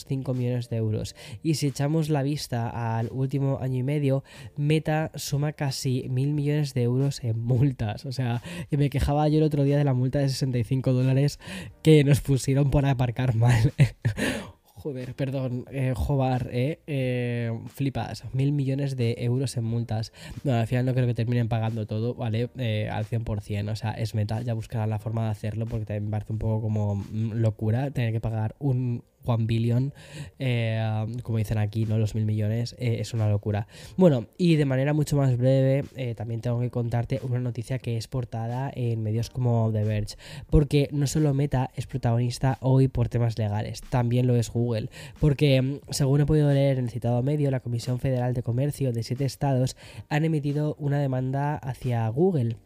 405 0.05 0.34
millones 0.34 0.70
de 0.70 0.77
euros. 0.77 1.15
Y 1.43 1.55
si 1.55 1.67
echamos 1.67 2.10
la 2.10 2.24
vista 2.24 2.98
al 2.98 3.10
último 3.12 3.60
año 3.62 3.79
y 3.79 3.84
medio, 3.84 4.24
Meta 4.58 5.12
suma 5.15 5.53
casi 5.53 6.08
mil 6.10 6.34
millones 6.34 6.74
de 6.74 6.84
euros 6.84 7.24
en 7.24 7.39
multas. 7.39 8.05
O 8.05 8.12
sea, 8.12 8.41
que 8.70 8.77
me 8.77 8.89
quejaba 8.89 9.27
yo 9.27 9.38
el 9.38 9.43
otro 9.43 9.63
día 9.63 9.77
de 9.77 9.84
la 9.84 9.93
multa 9.93 10.20
de 10.20 10.29
65 10.29 10.93
dólares 10.93 11.39
que 11.84 12.03
nos 12.03 12.22
pusieron 12.22 12.70
por 12.70 12.86
aparcar 12.86 13.36
mal. 13.36 13.74
Joder, 14.81 15.13
perdón, 15.13 15.65
eh, 15.72 15.93
Jobar, 15.96 16.50
eh, 16.51 16.79
eh, 16.88 17.51
flipas, 17.67 18.24
mil 18.34 18.51
millones 18.51 18.98
de 18.98 19.15
euros 19.20 19.55
en 19.55 19.63
multas. 19.63 20.12
No, 20.43 20.53
al 20.53 20.65
final 20.65 20.88
no 20.88 20.96
creo 20.96 21.05
que 21.05 21.13
terminen 21.13 21.48
pagando 21.50 21.86
todo, 21.86 22.15
¿vale? 22.15 22.50
Eh, 22.58 22.89
al 22.91 23.05
100%, 23.05 23.70
o 23.70 23.75
sea, 23.75 23.91
es 23.91 24.15
meta, 24.15 24.41
ya 24.41 24.55
buscarán 24.55 24.89
la 24.89 24.98
forma 24.98 25.25
de 25.25 25.29
hacerlo 25.29 25.67
porque 25.67 25.86
también 25.86 26.05
me 26.05 26.10
parece 26.10 26.34
un 26.34 26.39
poco 26.39 26.63
como 26.63 26.96
mm, 26.96 27.34
locura 27.34 27.91
tener 27.91 28.12
que 28.12 28.22
pagar 28.22 28.55
un, 28.58 29.03
one 29.25 29.46
billion, 29.46 29.94
eh, 30.40 31.06
como 31.24 31.38
dicen 31.38 31.58
aquí, 31.58 31.86
¿no? 31.86 31.98
Los 31.98 32.16
mil 32.16 32.25
millones, 32.25 32.75
eh, 32.80 32.98
es 33.00 33.13
una 33.13 33.30
locura. 33.30 33.68
Bueno, 33.98 34.28
y 34.38 34.56
de 34.56 34.66
manera 34.66 34.94
mucho 34.94 35.18
más 35.18 35.38
breve, 35.38 35.86
eh, 35.96 36.16
también 36.16 36.42
tengo 36.42 36.60
que 36.60 36.70
contarte 36.70 37.20
una 37.24 37.40
noticia 37.40 37.80
que 37.80 37.98
es 37.98 38.08
portada 38.08 38.72
en 38.75 39.01
medios 39.04 39.30
como 39.30 39.72
The 39.72 39.84
Verge, 39.84 40.16
porque 40.50 40.90
no 40.92 41.08
solo 41.08 41.34
Meta 41.34 41.72
es 41.75 41.88
protagonista 41.88 42.58
hoy 42.62 42.88
por 42.88 43.10
temas 43.10 43.38
legales, 43.38 43.82
también 43.82 44.28
lo 44.28 44.36
es 44.36 44.50
Google, 44.50 44.90
porque 45.20 45.62
mm, 45.62 45.80
según 45.90 46.22
he 46.22 46.25
podido 46.25 46.51
leer 46.51 46.78
en 46.78 46.86
el 46.86 46.92
citado 46.92 47.22
medio, 47.24 47.51
la 47.51 47.60
Comisión 47.60 48.00
Federal 48.00 48.34
de 48.34 48.44
Comercio 48.44 48.92
de 48.92 49.04
siete 49.04 49.25
estados 49.25 49.75
han 50.10 50.25
emitido 50.25 50.75
una 50.80 51.00
demanda 51.00 51.56
hacia 51.56 52.08
Google 52.10 52.58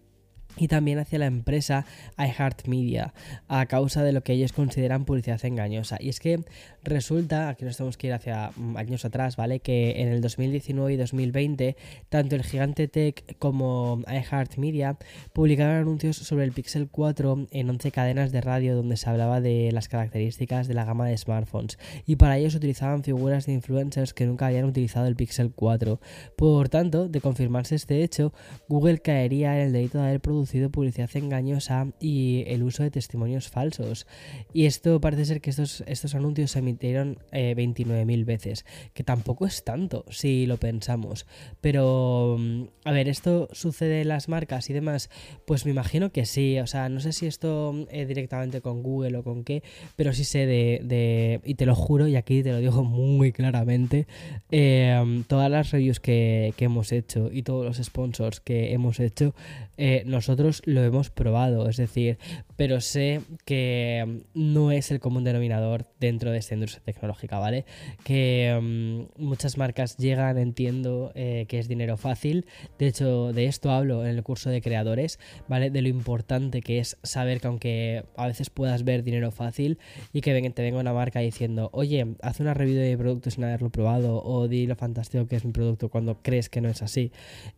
y 0.58 0.68
también 0.68 1.00
hacia 1.00 1.20
la 1.20 1.26
empresa 1.26 1.86
iHeartMedia 2.18 3.14
a 3.48 3.66
causa 3.66 4.04
de 4.04 4.14
lo 4.14 4.24
que 4.24 4.34
ellos 4.34 4.54
consideran 4.54 5.06
publicidad 5.06 5.44
engañosa. 5.46 5.98
Y 6.00 6.10
es 6.10 6.20
que 6.20 6.44
resulta, 6.84 7.50
aquí 7.50 7.66
nos 7.66 7.78
tenemos 7.78 7.98
que 7.98 8.08
ir 8.08 8.14
hacia 8.14 8.52
mm, 8.56 8.78
años 8.78 9.06
atrás, 9.06 9.36
¿vale? 9.36 9.60
Que 9.60 10.02
en 10.02 10.10
el 10.10 10.22
2019 10.22 10.94
y 10.94 10.98
2020, 10.98 11.76
tanto 12.10 12.36
el 12.36 12.44
gigante 12.44 12.88
tech 12.88 13.38
como 13.38 14.02
iHeartMedia 14.08 14.98
publicaron 15.34 15.76
anuncios 15.76 16.18
sobre 16.18 16.46
el 16.46 16.52
Pixel 16.52 16.88
4 16.90 17.48
en 17.52 17.70
11 17.70 17.92
cadenas 17.92 18.32
de 18.32 18.42
radio 18.42 18.76
donde 18.76 18.98
se 18.98 19.10
hablaba 19.10 19.42
de 19.42 19.72
las 19.72 19.90
características 19.90 20.68
de 20.68 20.74
la 20.74 20.86
gama 20.86 21.08
de 21.08 21.18
smartphones. 21.18 21.78
Y 22.06 22.16
para 22.16 22.38
ellos 22.38 22.56
utilizaban 22.56 23.04
figuras 23.04 23.46
de 23.46 23.54
influencers 23.54 24.14
que 24.14 24.26
nunca 24.26 24.48
habían 24.48 24.66
utilizado 24.66 25.08
el 25.08 25.16
Pixel 25.16 25.52
4. 25.52 26.00
Por 26.38 26.70
tanto, 26.70 27.10
de 27.10 27.22
confirmarse 27.22 27.76
este 27.76 28.04
hecho, 28.04 28.34
Google 28.70 29.00
caería 29.00 29.60
en 29.60 29.68
el 29.68 29.74
delito 29.74 29.98
de 29.98 30.06
haber 30.06 30.22
producido 30.22 30.45
publicidad 30.72 31.10
engañosa 31.16 31.88
y 32.00 32.44
el 32.48 32.64
uso 32.64 32.84
de 32.84 32.92
testimonios 32.92 33.50
falsos. 33.50 34.08
Y 34.54 34.66
esto 34.66 35.00
parece 35.02 35.26
ser 35.26 35.42
que 35.42 35.50
estos, 35.50 35.84
estos 35.88 36.16
anuncios 36.16 36.52
se 36.52 36.60
emitieron 36.60 37.20
eh, 37.32 37.56
29.000 37.56 38.26
veces, 38.26 38.66
que 38.94 39.04
tampoco 39.04 39.46
es 39.46 39.64
tanto 39.64 40.06
si 40.10 40.46
lo 40.46 40.58
pensamos. 40.58 41.26
Pero, 41.62 42.38
mm, 42.40 42.64
a 42.86 42.92
ver, 42.92 43.08
¿esto 43.08 43.50
sucede 43.52 44.02
en 44.02 44.10
las 44.10 44.30
marcas 44.30 44.70
y 44.70 44.74
demás? 44.74 45.10
Pues 45.46 45.66
me 45.66 45.72
imagino 45.72 46.12
que 46.12 46.26
sí. 46.26 46.60
O 46.60 46.68
sea, 46.68 46.90
no 46.90 47.00
sé 47.00 47.12
si 47.12 47.26
esto 47.26 47.86
es 47.90 48.08
directamente 48.08 48.62
con 48.62 48.84
Google 48.84 49.18
o 49.18 49.24
con 49.24 49.44
qué, 49.44 49.64
pero 49.96 50.14
sí 50.14 50.24
sé 50.24 50.46
de, 50.46 51.42
y 51.44 51.56
te 51.56 51.66
lo 51.66 51.76
juro, 51.76 52.08
y 52.08 52.16
aquí 52.16 52.44
te 52.44 52.52
lo 52.52 52.60
digo 52.60 52.84
muy 52.84 53.32
claramente, 53.32 54.08
eh, 54.52 55.24
todas 55.28 55.50
las 55.50 55.72
reviews 55.72 56.00
que, 56.00 56.54
que 56.58 56.66
hemos 56.66 56.92
hecho 56.92 57.30
y 57.32 57.44
todos 57.44 57.66
los 57.66 57.78
sponsors 57.78 58.40
que 58.40 58.74
hemos 58.74 59.00
hecho, 59.00 59.34
eh, 59.78 60.04
nosotros 60.06 60.62
lo 60.66 60.84
hemos 60.84 61.10
probado, 61.10 61.70
es 61.70 61.78
decir, 61.78 62.18
pero 62.56 62.82
sé 62.82 63.22
que 63.46 64.04
mm, 64.06 64.54
no 64.54 64.72
es 64.72 64.92
el 64.92 65.00
común 65.00 65.24
denominador 65.24 65.86
dentro 66.00 66.32
de 66.32 66.38
esta 66.38 66.54
industria 66.54 66.84
tecnológica, 66.84 67.40
¿vale? 67.40 67.66
Que 68.04 68.58
mm, 68.62 69.22
muchas 69.24 69.58
marcas 69.58 69.98
llegan, 69.98 70.38
entiendo 70.38 71.12
que 71.16 71.60
es 71.60 71.68
dinero 71.68 71.98
fácil, 71.98 72.46
de 72.78 72.88
hecho 72.88 73.34
de 73.34 73.46
esto 73.46 73.72
hablo 73.72 74.06
en 74.06 74.16
el 74.16 74.24
curso 74.24 74.50
de 74.50 74.62
creadores, 74.62 75.20
¿vale? 75.48 75.70
De 75.70 75.82
lo 75.82 75.88
importante 75.88 76.62
que 76.62 76.80
es 76.80 76.98
saber 77.04 77.42
que 77.42 77.48
aunque 77.48 78.04
a 78.16 78.28
veces 78.28 78.50
puedas 78.50 78.84
ver 78.84 79.04
dinero 79.04 79.32
fácil 79.32 79.80
y 80.14 80.22
que 80.22 80.34
te 80.52 80.62
venga 80.62 80.80
una 80.80 80.94
marca 80.94 81.20
diciendo, 81.20 81.70
oye, 81.74 82.16
haz 82.22 82.40
una 82.40 82.54
review 82.54 82.78
de 82.78 82.98
producto 82.98 83.30
sin 83.30 83.44
haberlo 83.44 83.70
probado 83.70 84.22
o 84.24 84.48
di 84.48 84.68
lo 84.68 84.76
fantástico 84.76 85.28
que 85.28 85.36
es 85.36 85.46
mi 85.46 85.52
producto 85.52 85.90
cuando 85.90 86.22
crees 86.22 86.50
que 86.50 86.62
no 86.62 86.70
es 86.70 86.82
así, 86.82 87.12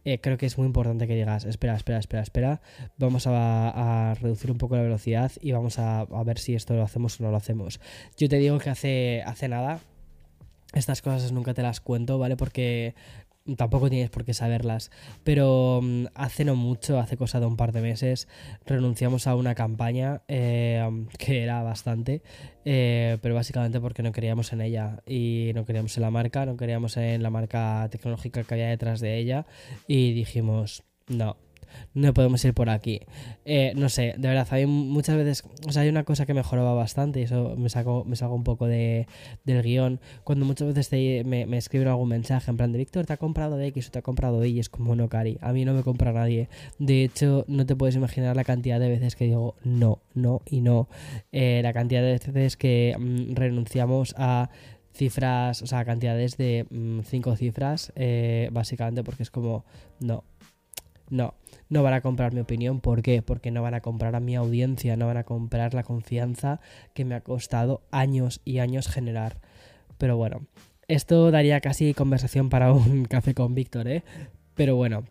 eh, 0.06 0.20
creo 0.20 0.38
que 0.38 0.46
es 0.46 0.58
muy 0.58 0.68
importante 0.68 1.08
que 1.08 1.16
digas, 1.16 1.46
espera, 1.46 1.76
espera, 1.76 2.00
espera, 2.00 2.07
espera, 2.12 2.62
vamos 2.98 3.26
a, 3.28 4.16
reducir 4.22 4.52
un 4.52 4.58
poco 4.58 4.76
la 4.76 4.82
velocidad 4.82 5.32
y 5.42 5.52
vamos 5.52 5.80
a, 5.80 6.06
ver 6.26 6.40
si 6.40 6.56
esto 6.56 6.74
lo 6.74 6.84
hacemos 6.84 7.20
o 7.20 7.24
no 7.24 7.32
lo 7.32 7.38
hacemos. 7.38 7.80
Yo 8.18 8.30
te 8.30 8.38
digo 8.38 8.58
que 8.60 8.70
hace, 8.70 9.24
hace 9.26 9.48
nada, 9.48 9.80
estas 10.74 11.02
cosas 11.02 11.32
nunca 11.32 11.54
te 11.54 11.62
las 11.62 11.80
cuento, 11.80 12.18
¿vale? 12.20 12.36
Porque 12.36 12.96
tampoco 13.56 13.90
tienes 13.90 14.10
por 14.10 14.26
qué 14.26 14.34
saberlas, 14.34 14.92
pero 15.24 15.80
mm, 15.82 16.08
hace 16.16 16.44
no 16.44 16.56
mucho, 16.56 17.00
hace 17.00 17.16
cosa 17.18 17.40
de 17.40 17.46
un 17.46 17.56
par 17.56 17.72
de 17.72 17.82
meses, 17.82 18.28
renunciamos 18.66 19.28
a 19.28 19.36
una 19.36 19.56
campaña 19.56 20.22
eh, 20.28 20.86
que 21.18 21.44
era 21.44 21.64
bastante, 21.64 22.22
eh, 22.66 23.18
pero 23.22 23.36
básicamente 23.36 23.80
porque 23.80 24.04
no 24.04 24.12
queríamos 24.12 24.52
en 24.54 24.62
ella 24.62 25.02
y 25.06 25.52
no 25.56 25.66
queríamos 25.66 25.96
en 25.98 26.04
la 26.04 26.12
marca, 26.12 26.46
no 26.46 26.58
queríamos 26.58 26.98
en 26.98 27.24
la 27.24 27.30
marca 27.30 27.88
tecnológica 27.90 28.44
que 28.44 28.54
había 28.54 28.68
detrás 28.68 29.00
de 29.00 29.18
ella 29.18 29.46
y 29.88 30.14
dijimos, 30.14 30.84
no, 31.08 31.38
no 31.94 32.14
podemos 32.14 32.44
ir 32.46 32.54
por 32.54 32.70
aquí. 32.70 33.02
Eh, 33.46 33.74
no 33.76 33.90
sé, 33.90 34.14
de 34.18 34.28
verdad, 34.28 34.48
hay 34.52 34.66
muchas 34.66 35.18
veces, 35.18 35.44
o 35.68 35.72
sea, 35.72 35.84
hay 35.84 35.90
una 35.90 36.04
cosa 36.04 36.26
que 36.26 36.34
mejoraba 36.34 36.74
bastante 36.74 37.20
y 37.20 37.24
eso 37.24 37.56
me 37.58 37.70
saco, 37.70 38.04
me 38.06 38.16
saco 38.16 38.36
un 38.36 38.44
poco 38.44 38.68
de, 38.68 39.08
del 39.46 39.64
guion. 39.64 40.00
Cuando 40.24 40.46
muchas 40.46 40.74
veces 40.74 41.26
me, 41.26 41.46
me, 41.46 41.58
escriben 41.58 41.88
algún 41.88 42.10
mensaje 42.10 42.52
en 42.52 42.58
plan 42.58 42.72
de 42.72 42.78
Víctor, 42.78 43.06
te 43.06 43.14
ha 43.14 43.18
comprado 43.18 43.58
de 43.58 43.68
X 43.68 43.88
o 43.88 43.92
te 43.92 44.00
ha 44.00 44.02
comprado 44.02 44.40
de 44.40 44.50
Y, 44.50 44.60
es 44.60 44.70
como 44.70 44.96
no, 44.96 45.10
Cari, 45.10 45.38
a 45.42 45.54
mí 45.54 45.66
no 45.66 45.74
me 45.74 45.84
compra 45.84 46.12
nadie. 46.12 46.50
De 46.80 47.04
hecho, 47.04 47.46
no 47.48 47.66
te 47.66 47.76
puedes 47.76 47.96
imaginar 47.96 48.36
la 48.36 48.44
cantidad 48.44 48.80
de 48.80 48.90
veces 48.90 49.16
que 49.16 49.26
digo 49.26 49.56
no, 49.64 50.02
no 50.14 50.42
y 50.46 50.62
no. 50.62 50.90
Eh, 51.32 51.62
la 51.64 51.74
cantidad 51.74 52.02
de 52.02 52.20
veces 52.32 52.58
que 52.58 52.96
mm, 52.98 53.36
renunciamos 53.36 54.16
a 54.18 54.50
cifras, 54.94 55.62
o 55.62 55.68
sea, 55.68 55.86
cantidades 55.86 56.38
de 56.38 56.66
mm, 56.70 57.02
cinco 57.02 57.36
cifras, 57.36 57.94
eh, 57.96 58.50
básicamente 58.52 59.04
porque 59.04 59.24
es 59.24 59.32
como, 59.32 59.64
no, 60.00 60.24
no, 61.10 61.34
no 61.70 61.84
van 61.84 61.94
a 61.94 62.02
comprar 62.02 62.34
mi 62.34 62.40
opinión. 62.42 62.82
¿Por 62.82 63.02
qué? 63.02 63.22
Porque 63.22 63.52
no 63.52 63.62
van 63.62 63.74
a 63.74 63.82
comprar 63.82 64.16
a 64.16 64.20
mi 64.20 64.36
audiencia, 64.36 64.96
no 64.98 65.08
van 65.08 65.18
a 65.18 65.24
comprar 65.24 65.74
la 65.74 65.84
confianza 65.84 66.60
que 66.94 67.06
me 67.06 67.16
ha 67.16 67.22
costado 67.22 67.82
años 67.92 68.42
y 68.46 68.60
años 68.60 68.88
generar. 68.88 69.40
Pero 69.98 70.18
bueno, 70.18 70.48
esto 70.88 71.32
daría 71.32 71.60
casi 71.62 71.94
conversación 71.94 72.50
para 72.50 72.72
un 72.72 73.06
café 73.10 73.34
con 73.34 73.56
Víctor, 73.56 73.88
¿eh? 73.88 74.04
Pero 74.56 74.76
bueno, 74.76 75.04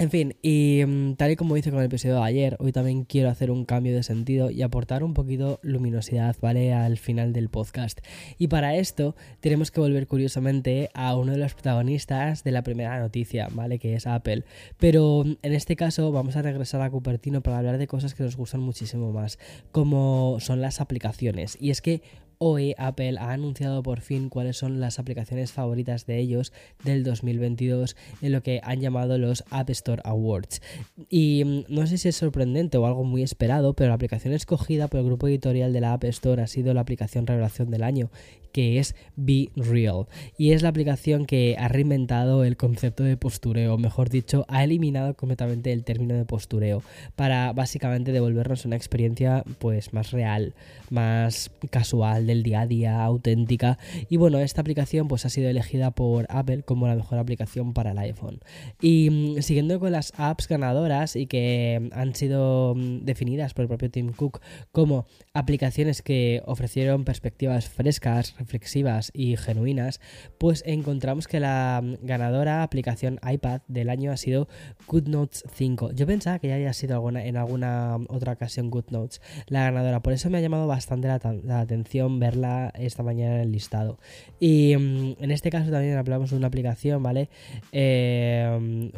en 0.00 0.10
fin, 0.10 0.34
y 0.40 0.82
mm, 0.86 1.16
tal 1.16 1.32
y 1.32 1.36
como 1.36 1.58
hice 1.58 1.70
con 1.70 1.80
el 1.80 1.84
episodio 1.84 2.14
de 2.14 2.22
ayer, 2.22 2.56
hoy 2.58 2.72
también 2.72 3.04
quiero 3.04 3.28
hacer 3.28 3.50
un 3.50 3.66
cambio 3.66 3.94
de 3.94 4.02
sentido 4.02 4.50
y 4.50 4.62
aportar 4.62 5.04
un 5.04 5.12
poquito 5.12 5.60
luminosidad, 5.62 6.34
¿vale? 6.40 6.72
Al 6.72 6.96
final 6.96 7.34
del 7.34 7.50
podcast. 7.50 8.00
Y 8.38 8.48
para 8.48 8.76
esto 8.76 9.14
tenemos 9.40 9.70
que 9.70 9.78
volver 9.78 10.06
curiosamente 10.06 10.88
a 10.94 11.14
uno 11.14 11.32
de 11.32 11.38
los 11.38 11.52
protagonistas 11.52 12.44
de 12.44 12.50
la 12.50 12.62
primera 12.62 12.98
noticia, 12.98 13.48
¿vale? 13.52 13.78
Que 13.78 13.92
es 13.92 14.06
Apple. 14.06 14.44
Pero 14.78 15.22
mm, 15.22 15.36
en 15.42 15.52
este 15.52 15.76
caso 15.76 16.10
vamos 16.12 16.34
a 16.36 16.40
regresar 16.40 16.80
a 16.80 16.88
Cupertino 16.88 17.42
para 17.42 17.58
hablar 17.58 17.76
de 17.76 17.86
cosas 17.86 18.14
que 18.14 18.22
nos 18.22 18.36
gustan 18.36 18.62
muchísimo 18.62 19.12
más, 19.12 19.38
como 19.70 20.38
son 20.40 20.62
las 20.62 20.80
aplicaciones. 20.80 21.58
Y 21.60 21.68
es 21.68 21.82
que 21.82 22.00
Hoy 22.42 22.74
Apple 22.78 23.18
ha 23.18 23.32
anunciado 23.32 23.82
por 23.82 24.00
fin 24.00 24.30
cuáles 24.30 24.56
son 24.56 24.80
las 24.80 24.98
aplicaciones 24.98 25.52
favoritas 25.52 26.06
de 26.06 26.18
ellos 26.18 26.54
del 26.82 27.04
2022 27.04 27.96
en 28.22 28.32
lo 28.32 28.42
que 28.42 28.62
han 28.64 28.80
llamado 28.80 29.18
los 29.18 29.44
App 29.50 29.68
Store 29.68 30.00
Awards. 30.06 30.62
Y 31.10 31.44
mm, 31.44 31.64
no 31.68 31.86
sé 31.86 31.98
si 31.98 32.08
es 32.08 32.16
sorprendente 32.16 32.78
o 32.78 32.86
algo 32.86 33.04
muy 33.04 33.22
esperado, 33.22 33.74
pero 33.74 33.88
la 33.88 33.96
aplicación 33.96 34.32
escogida 34.32 34.88
por 34.88 35.00
el 35.00 35.06
grupo 35.06 35.28
editorial 35.28 35.74
de 35.74 35.82
la 35.82 35.92
App 35.92 36.04
Store 36.04 36.40
ha 36.40 36.46
sido 36.46 36.72
la 36.72 36.80
aplicación 36.80 37.26
revelación 37.26 37.70
del 37.70 37.82
año 37.82 38.08
que 38.52 38.78
es 38.78 38.94
Be 39.16 39.50
Real. 39.56 40.06
Y 40.36 40.52
es 40.52 40.62
la 40.62 40.70
aplicación 40.70 41.26
que 41.26 41.56
ha 41.58 41.68
reinventado 41.68 42.44
el 42.44 42.56
concepto 42.56 43.04
de 43.04 43.16
postureo, 43.16 43.78
mejor 43.78 44.10
dicho, 44.10 44.44
ha 44.48 44.64
eliminado 44.64 45.14
completamente 45.14 45.72
el 45.72 45.84
término 45.84 46.14
de 46.14 46.24
postureo 46.24 46.82
para 47.16 47.52
básicamente 47.52 48.12
devolvernos 48.12 48.64
una 48.64 48.76
experiencia 48.76 49.44
pues 49.58 49.92
más 49.92 50.10
real, 50.10 50.54
más 50.90 51.50
casual 51.70 52.29
del 52.30 52.42
día 52.42 52.62
a 52.62 52.66
día, 52.66 53.04
auténtica. 53.04 53.78
Y 54.08 54.16
bueno, 54.16 54.38
esta 54.38 54.60
aplicación 54.60 55.08
pues 55.08 55.26
ha 55.26 55.28
sido 55.28 55.48
elegida 55.48 55.90
por 55.90 56.26
Apple 56.30 56.62
como 56.62 56.86
la 56.86 56.94
mejor 56.94 57.18
aplicación 57.18 57.72
para 57.72 57.90
el 57.90 57.98
iPhone. 57.98 58.40
Y 58.80 59.10
mm, 59.10 59.42
siguiendo 59.42 59.78
con 59.80 59.92
las 59.92 60.12
apps 60.16 60.48
ganadoras 60.48 61.16
y 61.16 61.26
que 61.26 61.90
han 61.92 62.14
sido 62.14 62.74
mm, 62.76 63.04
definidas 63.04 63.54
por 63.54 63.62
el 63.62 63.68
propio 63.68 63.90
Tim 63.90 64.12
Cook 64.12 64.40
como 64.72 65.06
aplicaciones 65.34 66.02
que 66.02 66.42
ofrecieron 66.46 67.04
perspectivas 67.04 67.68
frescas, 67.68 68.36
reflexivas 68.38 69.10
y 69.12 69.36
genuinas, 69.36 70.00
pues 70.38 70.62
encontramos 70.66 71.26
que 71.26 71.40
la 71.40 71.82
ganadora 72.02 72.62
aplicación 72.62 73.18
iPad 73.28 73.62
del 73.68 73.90
año 73.90 74.12
ha 74.12 74.16
sido 74.16 74.48
GoodNotes 74.86 75.44
5. 75.52 75.92
Yo 75.92 76.06
pensaba 76.06 76.38
que 76.38 76.48
ya 76.48 76.54
había 76.54 76.72
sido 76.72 77.08
en 77.10 77.36
alguna 77.36 77.96
otra 78.08 78.32
ocasión 78.32 78.70
GoodNotes 78.70 79.20
la 79.46 79.62
ganadora, 79.64 80.00
por 80.00 80.12
eso 80.12 80.30
me 80.30 80.38
ha 80.38 80.40
llamado 80.40 80.66
bastante 80.66 81.08
la, 81.08 81.60
atención 81.60 82.19
verla 82.20 82.72
esta 82.76 83.02
mañana 83.02 83.36
en 83.36 83.40
el 83.40 83.52
listado. 83.52 83.98
Y 84.38 84.76
mm, 84.76 85.16
en 85.18 85.30
este 85.32 85.50
caso 85.50 85.70
también 85.70 85.96
hablamos 85.96 86.30
de 86.30 86.36
una 86.36 86.46
aplicación, 86.46 87.02
¿vale? 87.02 87.28
Eh, 87.72 88.92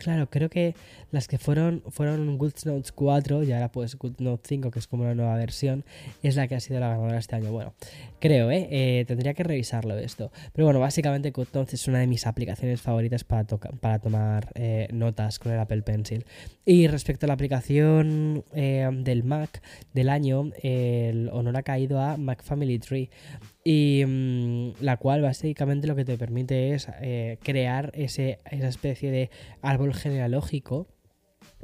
claro, 0.00 0.28
creo 0.28 0.50
que 0.50 0.74
las 1.12 1.28
que 1.28 1.38
fueron 1.38 1.82
fueron 1.88 2.36
GoodNotes 2.36 2.92
4 2.92 3.44
y 3.44 3.52
ahora 3.52 3.72
pues 3.72 3.96
GoodNotes 3.96 4.48
5, 4.48 4.70
que 4.70 4.78
es 4.78 4.86
como 4.86 5.04
una 5.04 5.14
nueva 5.14 5.36
versión, 5.36 5.84
es 6.22 6.36
la 6.36 6.48
que 6.48 6.56
ha 6.56 6.60
sido 6.60 6.80
la 6.80 6.88
ganadora 6.88 7.18
este 7.18 7.36
año. 7.36 7.52
Bueno, 7.52 7.72
creo, 8.20 8.50
¿eh? 8.50 8.68
eh 8.70 9.04
tendría 9.06 9.34
que 9.34 9.42
revisarlo 9.42 9.96
esto. 9.98 10.30
Pero 10.52 10.66
bueno, 10.66 10.80
básicamente 10.80 11.30
GoodNotes 11.30 11.74
es 11.74 11.88
una 11.88 12.00
de 12.00 12.06
mis 12.06 12.26
aplicaciones 12.26 12.80
favoritas 12.80 13.24
para, 13.24 13.44
para 13.44 13.98
tomar 13.98 14.50
eh, 14.54 14.88
notas 14.92 15.38
con 15.38 15.52
el 15.52 15.58
Apple 15.58 15.82
Pencil. 15.82 16.24
Y 16.64 16.86
respecto 16.88 17.26
a 17.26 17.28
la 17.28 17.34
aplicación 17.34 18.44
eh, 18.54 18.88
del 18.92 19.24
Mac 19.24 19.62
del 19.92 20.08
año, 20.08 20.50
el 20.62 21.28
honor 21.32 21.56
ha 21.56 21.62
caído 21.62 22.00
a 22.00 22.16
Mac 22.16 22.42
Family 22.42 22.78
Tree 22.78 23.10
y 23.64 24.04
mm, 24.06 24.74
la 24.80 24.96
cual 24.96 25.22
básicamente 25.22 25.88
lo 25.88 25.96
que 25.96 26.04
te 26.04 26.16
permite 26.16 26.74
es 26.74 26.88
eh, 27.00 27.38
crear 27.42 27.90
ese, 27.94 28.38
esa 28.50 28.68
especie 28.68 29.10
de 29.10 29.30
árbol 29.60 29.92
genealógico 29.92 30.86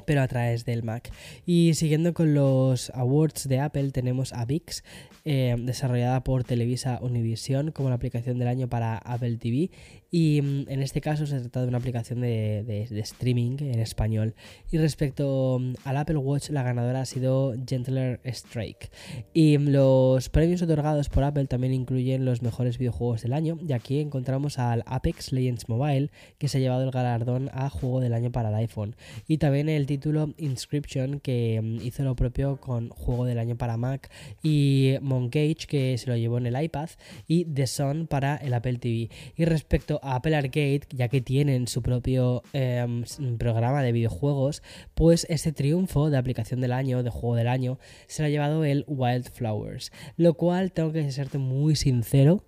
pero 0.06 0.22
a 0.22 0.28
través 0.28 0.64
del 0.64 0.82
Mac. 0.82 1.10
Y 1.46 1.74
siguiendo 1.74 2.14
con 2.14 2.34
los 2.34 2.90
awards 2.90 3.48
de 3.48 3.60
Apple, 3.60 3.90
tenemos 3.90 4.32
a 4.32 4.44
VIX, 4.44 4.84
eh, 5.24 5.56
desarrollada 5.58 6.24
por 6.24 6.44
Televisa 6.44 6.98
Univision 7.00 7.70
como 7.70 7.88
la 7.88 7.94
aplicación 7.96 8.38
del 8.38 8.48
año 8.48 8.68
para 8.68 8.98
Apple 8.98 9.36
TV. 9.36 9.70
Y 10.14 10.42
mm, 10.42 10.66
en 10.68 10.82
este 10.82 11.00
caso 11.00 11.26
se 11.26 11.40
trata 11.40 11.62
de 11.62 11.68
una 11.68 11.78
aplicación 11.78 12.20
de, 12.20 12.86
streaming 12.90 13.56
en 13.60 13.80
español. 13.80 14.34
Y 14.70 14.76
respecto 14.76 15.58
mm, 15.58 15.74
al 15.84 15.96
Apple 15.96 16.18
Watch, 16.18 16.50
la 16.50 16.62
ganadora 16.62 17.00
ha 17.00 17.06
sido 17.06 17.54
Gentler 17.66 18.20
Strike. 18.24 18.90
Y 19.32 19.56
mm, 19.56 19.68
los 19.68 20.28
premios 20.28 20.60
otorgados 20.60 21.08
por 21.08 21.24
Apple 21.24 21.46
también 21.46 21.72
incluyen 21.72 22.26
los 22.26 22.42
mejores 22.42 22.76
videojuegos 22.76 23.22
del 23.22 23.32
año. 23.32 23.58
Y 23.66 23.72
aquí 23.72 24.00
encontramos 24.00 24.58
al 24.58 24.84
Apex 24.84 25.32
Legends 25.32 25.70
Mobile, 25.70 26.10
que 26.36 26.48
se 26.48 26.58
ha 26.58 26.60
llevado 26.60 26.84
el 26.84 26.90
galardón 26.90 27.48
a 27.54 27.70
juego 27.70 28.00
del 28.00 28.12
año 28.12 28.30
para 28.30 28.50
el 28.50 28.54
iPhone. 28.56 28.94
Y 29.26 29.38
también 29.38 29.70
el 29.70 29.86
título 29.86 30.34
Inscription, 30.36 31.20
que 31.20 31.78
hizo 31.82 32.04
lo 32.04 32.14
propio 32.16 32.58
con 32.58 32.90
juego 32.90 33.24
del 33.24 33.38
año 33.38 33.56
para 33.56 33.78
Mac. 33.78 34.10
Y 34.42 34.96
Moncage, 35.00 35.66
que 35.66 35.96
se 35.96 36.10
lo 36.10 36.18
llevó 36.18 36.36
en 36.36 36.44
el 36.44 36.62
iPad. 36.62 36.90
Y 37.26 37.46
The 37.46 37.66
Sun 37.66 38.06
para 38.08 38.36
el 38.36 38.52
Apple 38.52 38.76
TV. 38.76 39.08
Y 39.36 39.46
respecto 39.46 40.00
Apple 40.02 40.36
Arcade, 40.36 40.82
ya 40.90 41.08
que 41.08 41.20
tienen 41.20 41.68
su 41.68 41.82
propio 41.82 42.42
em, 42.52 43.04
programa 43.38 43.82
de 43.82 43.92
videojuegos, 43.92 44.62
pues 44.94 45.26
este 45.30 45.52
triunfo 45.52 46.10
de 46.10 46.18
aplicación 46.18 46.60
del 46.60 46.72
año, 46.72 47.02
de 47.02 47.10
juego 47.10 47.36
del 47.36 47.48
año, 47.48 47.78
se 48.06 48.22
lo 48.22 48.26
ha 48.26 48.30
llevado 48.30 48.64
el 48.64 48.84
Wildflowers. 48.86 49.92
Lo 50.16 50.34
cual, 50.34 50.72
tengo 50.72 50.92
que 50.92 51.10
serte 51.12 51.38
muy 51.38 51.76
sincero, 51.76 52.44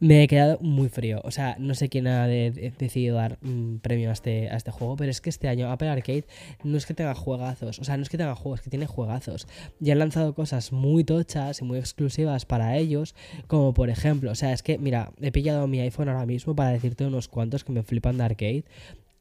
me 0.00 0.22
he 0.22 0.28
quedado 0.28 0.58
muy 0.60 0.88
frío. 0.88 1.20
O 1.24 1.30
sea, 1.30 1.56
no 1.58 1.74
sé 1.74 1.88
quién 1.88 2.06
ha 2.06 2.26
decidido 2.26 3.16
dar 3.16 3.38
un 3.42 3.80
premio 3.82 4.10
a 4.10 4.12
este, 4.12 4.48
a 4.50 4.56
este 4.56 4.70
juego, 4.70 4.96
pero 4.96 5.10
es 5.10 5.20
que 5.20 5.30
este 5.30 5.48
año 5.48 5.70
Apple 5.70 5.88
Arcade 5.88 6.24
no 6.64 6.76
es 6.76 6.86
que 6.86 6.94
tenga 6.94 7.14
juegazos, 7.14 7.78
o 7.78 7.84
sea, 7.84 7.96
no 7.96 8.02
es 8.02 8.08
que 8.08 8.18
tenga 8.18 8.34
juegos, 8.34 8.60
es 8.60 8.64
que 8.64 8.70
tiene 8.70 8.86
juegazos. 8.86 9.46
Y 9.80 9.90
han 9.90 9.98
lanzado 9.98 10.34
cosas 10.34 10.72
muy 10.72 11.04
tochas 11.04 11.60
y 11.60 11.64
muy 11.64 11.78
exclusivas 11.78 12.44
para 12.44 12.76
ellos, 12.76 13.14
como 13.46 13.74
por 13.74 13.90
ejemplo, 13.90 14.30
o 14.30 14.34
sea, 14.34 14.52
es 14.52 14.62
que, 14.62 14.78
mira, 14.78 15.12
he 15.20 15.32
pillado 15.32 15.66
mi 15.66 15.80
iPhone 15.80 16.08
ahora 16.08 16.26
mismo 16.26 16.54
para 16.54 16.70
decirte 16.70 17.06
unos 17.06 17.28
cuantos 17.28 17.64
que 17.64 17.72
me 17.72 17.82
flipan 17.82 18.18
de 18.18 18.24
arcade 18.24 18.64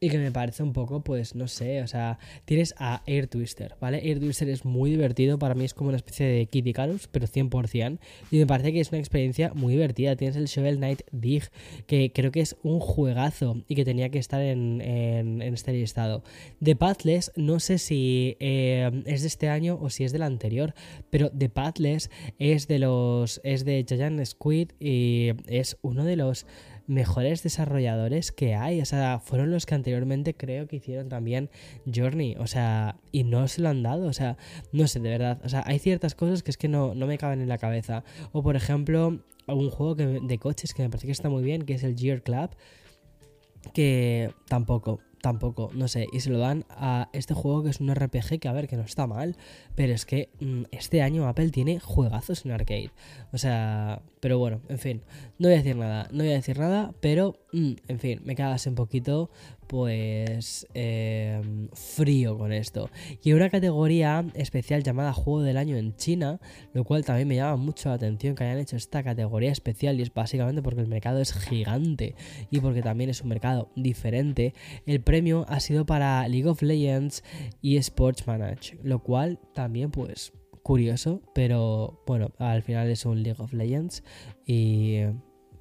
y 0.06 0.10
que 0.10 0.20
me 0.20 0.32
parece 0.32 0.62
un 0.62 0.72
poco, 0.72 1.02
pues 1.02 1.34
no 1.34 1.48
sé, 1.48 1.82
o 1.82 1.88
sea, 1.88 2.20
tienes 2.46 2.76
a 2.78 3.02
Air 3.08 3.26
Twister, 3.26 3.76
¿vale? 3.82 4.08
Air 4.08 4.20
Twister 4.20 4.48
es 4.50 4.64
muy 4.64 4.92
divertido, 4.92 5.40
para 5.40 5.56
mí 5.56 5.66
es 5.66 5.74
como 5.74 5.88
una 5.88 5.98
especie 5.98 6.28
de 6.28 6.46
Kitty 6.46 6.74
Carus, 6.74 7.08
pero 7.08 7.26
100%, 7.26 7.98
y 8.30 8.38
me 8.38 8.46
parece 8.46 8.72
que 8.72 8.82
es 8.82 8.90
una 8.90 9.00
experiencia 9.00 9.52
muy 9.56 9.74
divertida. 9.74 10.16
Tienes 10.16 10.36
el 10.36 10.46
Shovel 10.46 10.78
Knight 10.78 11.02
Dig, 11.12 11.46
que 11.88 12.12
creo 12.14 12.32
que 12.32 12.42
es 12.42 12.56
un 12.62 12.80
juegazo 12.80 13.64
y 13.68 13.74
que 13.74 13.84
tenía 13.84 14.10
que 14.10 14.20
estar 14.20 14.42
en, 14.42 14.80
en, 14.80 15.42
este 15.42 15.74
listado. 15.74 16.24
The 16.64 16.76
Pathless, 16.76 17.32
no 17.36 17.60
sé 17.60 17.80
si 17.80 18.38
eh, 18.40 18.92
es 19.08 19.22
de 19.24 19.28
este 19.28 19.50
año 19.50 19.80
o 19.82 19.90
si 19.90 20.04
es 20.04 20.12
del 20.12 20.22
anterior, 20.22 20.76
pero 21.10 21.32
The 21.32 21.50
Pathless 21.50 22.12
es 22.38 22.68
de 22.68 22.78
los, 22.78 23.42
es 23.44 23.66
de 23.66 23.84
Giant 23.90 24.24
Squid 24.24 24.70
y 24.80 25.32
es 25.48 25.78
uno 25.82 26.04
de 26.06 26.16
los 26.16 26.46
mejores 26.88 27.44
desarrolladores 27.44 28.32
que 28.32 28.56
hay. 28.56 28.82
O 28.82 28.86
sea, 28.86 29.20
fueron 29.20 29.52
los 29.52 29.66
que 29.66 29.76
anteriormente 29.76 30.36
creo 30.36 30.68
que 30.68 30.78
hicieron 30.78 31.10
también 31.10 31.50
Journey. 31.94 32.36
O 32.40 32.48
sea, 32.48 32.98
y 33.12 33.24
no 33.24 33.48
se 33.48 33.62
lo 33.62 33.70
han 33.70 33.84
dado. 33.84 34.08
O 34.08 34.14
sea, 34.14 34.38
no 34.72 34.88
sé, 34.88 35.00
de 35.00 35.10
verdad. 35.10 35.40
O 35.44 35.50
sea, 35.50 35.64
hay 35.66 35.80
ciertas 35.80 36.16
cosas 36.16 36.44
que 36.44 36.52
es 36.52 36.58
que 36.58 36.68
no, 36.68 36.96
no 36.96 37.08
me 37.08 37.18
caben 37.18 37.42
en 37.42 37.50
la 37.50 37.58
cabeza. 37.58 38.04
O 38.32 38.44
por 38.44 38.56
ejemplo, 38.56 39.20
un 39.48 39.70
juego 39.70 39.96
de 39.96 40.38
coches 40.40 40.74
que 40.74 40.84
me 40.84 40.90
parece 40.90 41.08
que 41.08 41.14
está 41.14 41.30
muy 41.30 41.44
bien, 41.44 41.64
que 41.64 41.74
es 41.74 41.84
el 41.84 41.98
Gear 41.98 42.22
Club. 42.22 42.50
Que 43.74 44.32
tampoco 44.48 45.00
tampoco, 45.26 45.72
no 45.74 45.88
sé, 45.88 46.06
y 46.14 46.20
se 46.20 46.30
lo 46.30 46.38
dan 46.38 46.66
a 46.70 47.10
este 47.12 47.34
juego 47.34 47.64
que 47.64 47.72
es 47.72 47.80
un 47.80 47.92
RPG 47.92 48.40
que 48.40 48.48
a 48.48 48.52
ver, 48.52 48.68
que 48.68 48.78
no 48.78 48.84
está 48.84 49.08
mal, 49.08 49.38
pero 49.74 49.92
es 49.92 50.06
que 50.06 50.30
mm, 50.40 50.66
este 50.70 51.02
año 51.02 51.28
Apple 51.28 51.50
tiene 51.50 51.80
juegazos 51.80 52.46
en 52.46 52.52
arcade. 52.52 52.92
O 53.34 53.40
sea, 53.40 54.04
pero 54.20 54.38
bueno, 54.38 54.62
en 54.70 54.78
fin, 54.78 55.02
no 55.40 55.48
voy 55.48 55.56
a 55.56 55.58
decir 55.58 55.78
nada, 55.78 56.08
no 56.12 56.20
voy 56.20 56.32
a 56.32 56.36
decir 56.36 56.60
nada, 56.60 56.94
pero 57.00 57.40
mm, 57.54 57.72
en 57.88 58.00
fin, 58.00 58.22
me 58.24 58.36
quedas 58.36 58.68
un 58.68 58.76
poquito 58.76 59.32
pues 59.68 60.68
em, 60.74 61.70
frío 61.74 62.38
con 62.38 62.52
esto. 62.52 62.90
Y 63.24 63.34
una 63.34 63.50
categoría 63.50 64.26
especial 64.34 64.84
llamada 64.84 65.14
Juego 65.14 65.42
del 65.42 65.58
Año 65.58 65.78
en 65.78 65.96
China, 65.96 66.40
lo 66.74 66.84
cual 66.84 67.06
también 67.06 67.28
me 67.28 67.36
llama 67.36 67.58
mucho 67.58 67.90
la 67.90 67.96
atención 67.96 68.36
que 68.36 68.44
hayan 68.44 68.60
hecho 68.60 68.76
esta 68.76 69.04
categoría 69.04 69.52
especial 69.52 70.00
y 70.00 70.04
es 70.04 70.14
básicamente 70.14 70.62
porque 70.62 70.82
el 70.82 70.88
mercado 70.88 71.20
es 71.20 71.34
gigante 71.34 72.16
y 72.52 72.60
porque 72.60 72.82
también 72.82 73.10
es 73.10 73.22
un 73.22 73.30
mercado 73.30 73.70
diferente. 73.76 74.54
El 74.86 75.02
premio 75.02 75.46
ha 75.48 75.60
sido 75.60 75.86
para 75.86 76.28
League 76.28 76.48
of 76.48 76.62
Legends 76.62 77.24
y 77.62 77.78
Sports 77.78 78.28
Manage, 78.28 78.78
lo 78.84 79.00
cual 79.00 79.40
también 79.54 79.92
pues 79.92 80.34
curioso, 80.64 81.22
pero 81.36 82.02
bueno, 82.08 82.32
al 82.40 82.64
final 82.64 82.90
es 82.90 83.06
un 83.06 83.22
League 83.22 83.42
of 83.42 83.54
Legends 83.54 84.04
y 84.48 85.02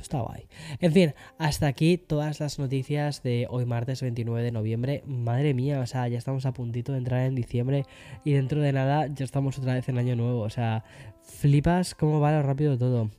está 0.05 0.21
guay. 0.21 0.47
En 0.81 0.93
fin, 0.93 1.15
hasta 1.39 1.67
aquí 1.67 1.99
todas 1.99 2.41
las 2.41 2.59
noticias 2.59 3.23
de 3.23 3.47
hoy 3.51 3.65
martes 3.65 4.03
29 4.03 4.43
de 4.43 4.53
noviembre. 4.53 5.03
Madre 5.07 5.55
mía, 5.55 5.81
o 5.81 5.87
sea, 5.87 6.07
ya 6.09 6.19
estamos 6.19 6.47
a 6.47 6.53
puntito 6.53 6.93
de 6.93 6.99
entrar 6.99 7.23
en 7.23 7.35
diciembre 7.35 7.85
y 8.25 8.33
dentro 8.33 8.61
de 8.61 8.73
nada 8.73 9.07
ya 9.09 9.25
estamos 9.25 9.59
otra 9.59 9.75
vez 9.75 9.89
en 9.89 9.99
año 9.99 10.15
nuevo. 10.17 10.41
O 10.41 10.51
sea, 10.51 10.85
flipas 11.23 11.95
cómo 11.95 12.21
va 12.21 12.33
lo 12.33 12.43
rápido 12.43 12.79
todo. 12.79 13.11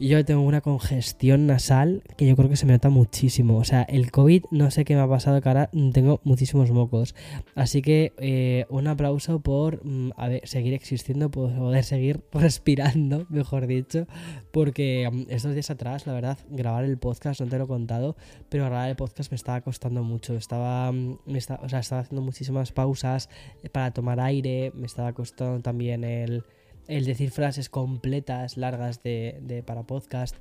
Y 0.00 0.06
yo 0.06 0.24
tengo 0.24 0.42
una 0.42 0.60
congestión 0.60 1.48
nasal 1.48 2.04
que 2.16 2.24
yo 2.24 2.36
creo 2.36 2.48
que 2.48 2.54
se 2.54 2.66
me 2.66 2.72
nota 2.72 2.88
muchísimo. 2.88 3.56
O 3.58 3.64
sea, 3.64 3.82
el 3.82 4.12
COVID 4.12 4.44
no 4.52 4.70
sé 4.70 4.84
qué 4.84 4.94
me 4.94 5.00
ha 5.00 5.08
pasado, 5.08 5.40
que 5.40 5.48
ahora 5.48 5.70
tengo 5.92 6.20
muchísimos 6.22 6.70
mocos. 6.70 7.16
Así 7.56 7.82
que 7.82 8.12
eh, 8.18 8.64
un 8.68 8.86
aplauso 8.86 9.40
por 9.40 9.84
mm, 9.84 10.12
seguir 10.44 10.72
existiendo, 10.72 11.32
por 11.32 11.52
poder 11.52 11.82
seguir 11.82 12.20
respirando, 12.32 13.26
mejor 13.28 13.66
dicho. 13.66 14.06
Porque 14.52 15.08
mm, 15.10 15.24
estos 15.30 15.54
días 15.54 15.70
atrás, 15.70 16.06
la 16.06 16.12
verdad, 16.12 16.38
grabar 16.48 16.84
el 16.84 16.96
podcast, 16.98 17.40
no 17.40 17.48
te 17.48 17.58
lo 17.58 17.64
he 17.64 17.68
contado, 17.68 18.16
pero 18.48 18.66
grabar 18.66 18.88
el 18.90 18.96
podcast 18.96 19.32
me 19.32 19.36
estaba 19.36 19.62
costando 19.62 20.04
mucho. 20.04 20.36
Estaba, 20.36 20.92
mm, 20.92 21.18
me 21.26 21.38
o 21.38 21.68
sea, 21.68 21.80
estaba 21.80 22.02
haciendo 22.02 22.22
muchísimas 22.22 22.70
pausas 22.70 23.28
para 23.72 23.90
tomar 23.90 24.20
aire, 24.20 24.70
me 24.76 24.86
estaba 24.86 25.12
costando 25.12 25.60
también 25.60 26.04
el 26.04 26.44
el 26.88 27.04
decir 27.04 27.30
frases 27.30 27.68
completas, 27.68 28.56
largas 28.56 29.02
de, 29.02 29.62
para 29.66 29.84
podcast. 29.84 30.36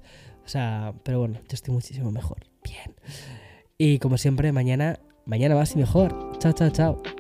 O 0.46 0.50
sea, 0.50 0.94
pero 1.04 1.20
bueno, 1.20 1.36
yo 1.36 1.54
estoy 1.54 1.74
muchísimo 1.74 2.12
mejor. 2.12 2.48
Bien. 2.64 2.96
Y 3.78 4.00
como 4.00 4.18
siempre, 4.18 4.52
mañana, 4.52 5.00
mañana 5.26 5.56
más 5.56 5.76
y 5.76 5.78
mejor. 5.78 6.38
Chao, 6.40 6.54
chao, 6.54 6.70
chao. 6.70 7.17